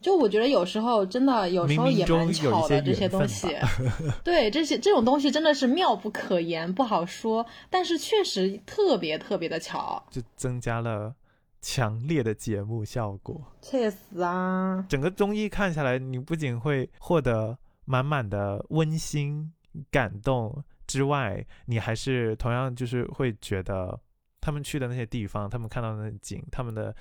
[0.00, 3.48] 就我觉得有时候真的有时候也蛮巧的这些东西，
[4.24, 11.14] 对这些这种东西真的是妙不可言，不好说，但是确实特别特别的巧，就增加了。
[11.66, 14.84] 强烈的节目效果，确实啊！
[14.86, 17.56] 整个综艺看下来，你不仅会获得
[17.86, 19.50] 满满的温馨
[19.90, 23.98] 感动之外，你还是同样就是会觉得
[24.42, 26.94] 他们去的那些地方，他们看到的那景，他们的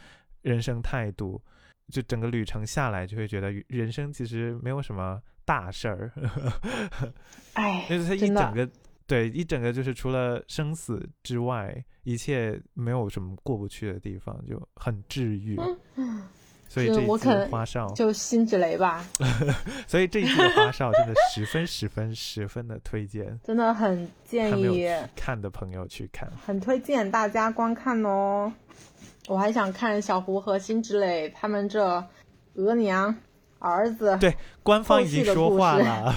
[0.44, 1.42] 人生态度，
[1.90, 6.14] 就整个旅程下来，就会觉得人生其实没有什么大事儿。
[7.56, 8.66] 哎，就是他一整个
[9.06, 15.60] 对一整个就是除了生死之外，一切没有什么过不去的地方，就很治愈。
[16.70, 19.06] 所以是这一季我可能花少，就辛芷蕾吧，
[19.86, 26.28] 所以这一季的花少真的十分十分十分的推荐，真的很建议，看的朋友去看。
[26.44, 28.52] 很推荐大家观看哦。
[29.28, 32.04] 我还想看小胡和辛芷蕾他们这
[32.56, 33.16] 额娘
[33.64, 36.14] 儿子，对官方已经说话了，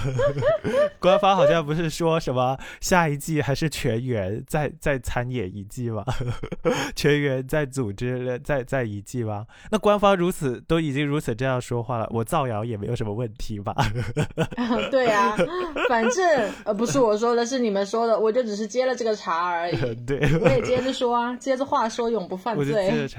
[0.99, 6.03] 官方好像不是说什么下一季还是全员再再参演一季吗？
[6.93, 9.45] 全员再组织再再一季吗？
[9.71, 13.73] 那官方如此都已经如此这样说话了，我造谣也没有什么问题吧？
[14.91, 15.35] 对呀、
[15.87, 19.95] 反正呃不是我说的，是你们说的，我就只是接了这个茬而已。
[20.05, 23.17] 对，我也接着说啊，接着话说，永不犯我就接着罪。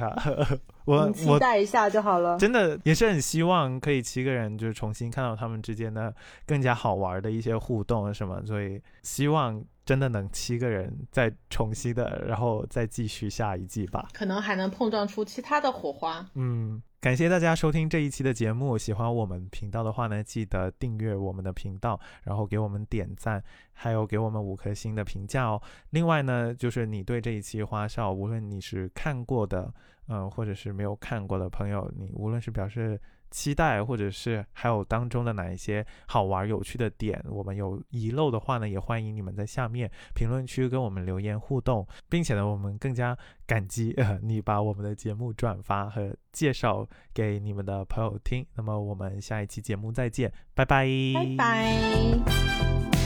[0.97, 2.39] 查，我你期待一下就好了。
[2.39, 6.15] 真的也是很希望可以七个人就是重新看到他们之间的
[6.47, 14.09] 更加好玩的一些互动什么，所以希望真的能七个人再重新的，然后再继续下一季吧。
[14.13, 16.27] 可能还能碰撞出其他的火花。
[16.35, 18.77] 嗯，感谢大家收听这一期的节目。
[18.77, 25.61] 喜欢我们频道的话呢，记得订阅我们的频道，然后给我们点赞，还有给我们五颗星的评价哦。
[25.91, 29.73] 另外呢，就是你对这一期花少，无论你是看过的，
[30.09, 33.01] 嗯、或者是没有看过的朋友，你无论是表示
[33.31, 48.47] 期待，或者是还有当中的哪一些好玩有趣的点，我们有遗漏的话呢，也欢迎你们在下面评论区跟我们留言互动，并且呢，我们更加感激呃 你把我们的节目转发和介绍给你们的朋友听。
[48.55, 52.98] 那么我们下一期节目再见，拜拜，拜拜。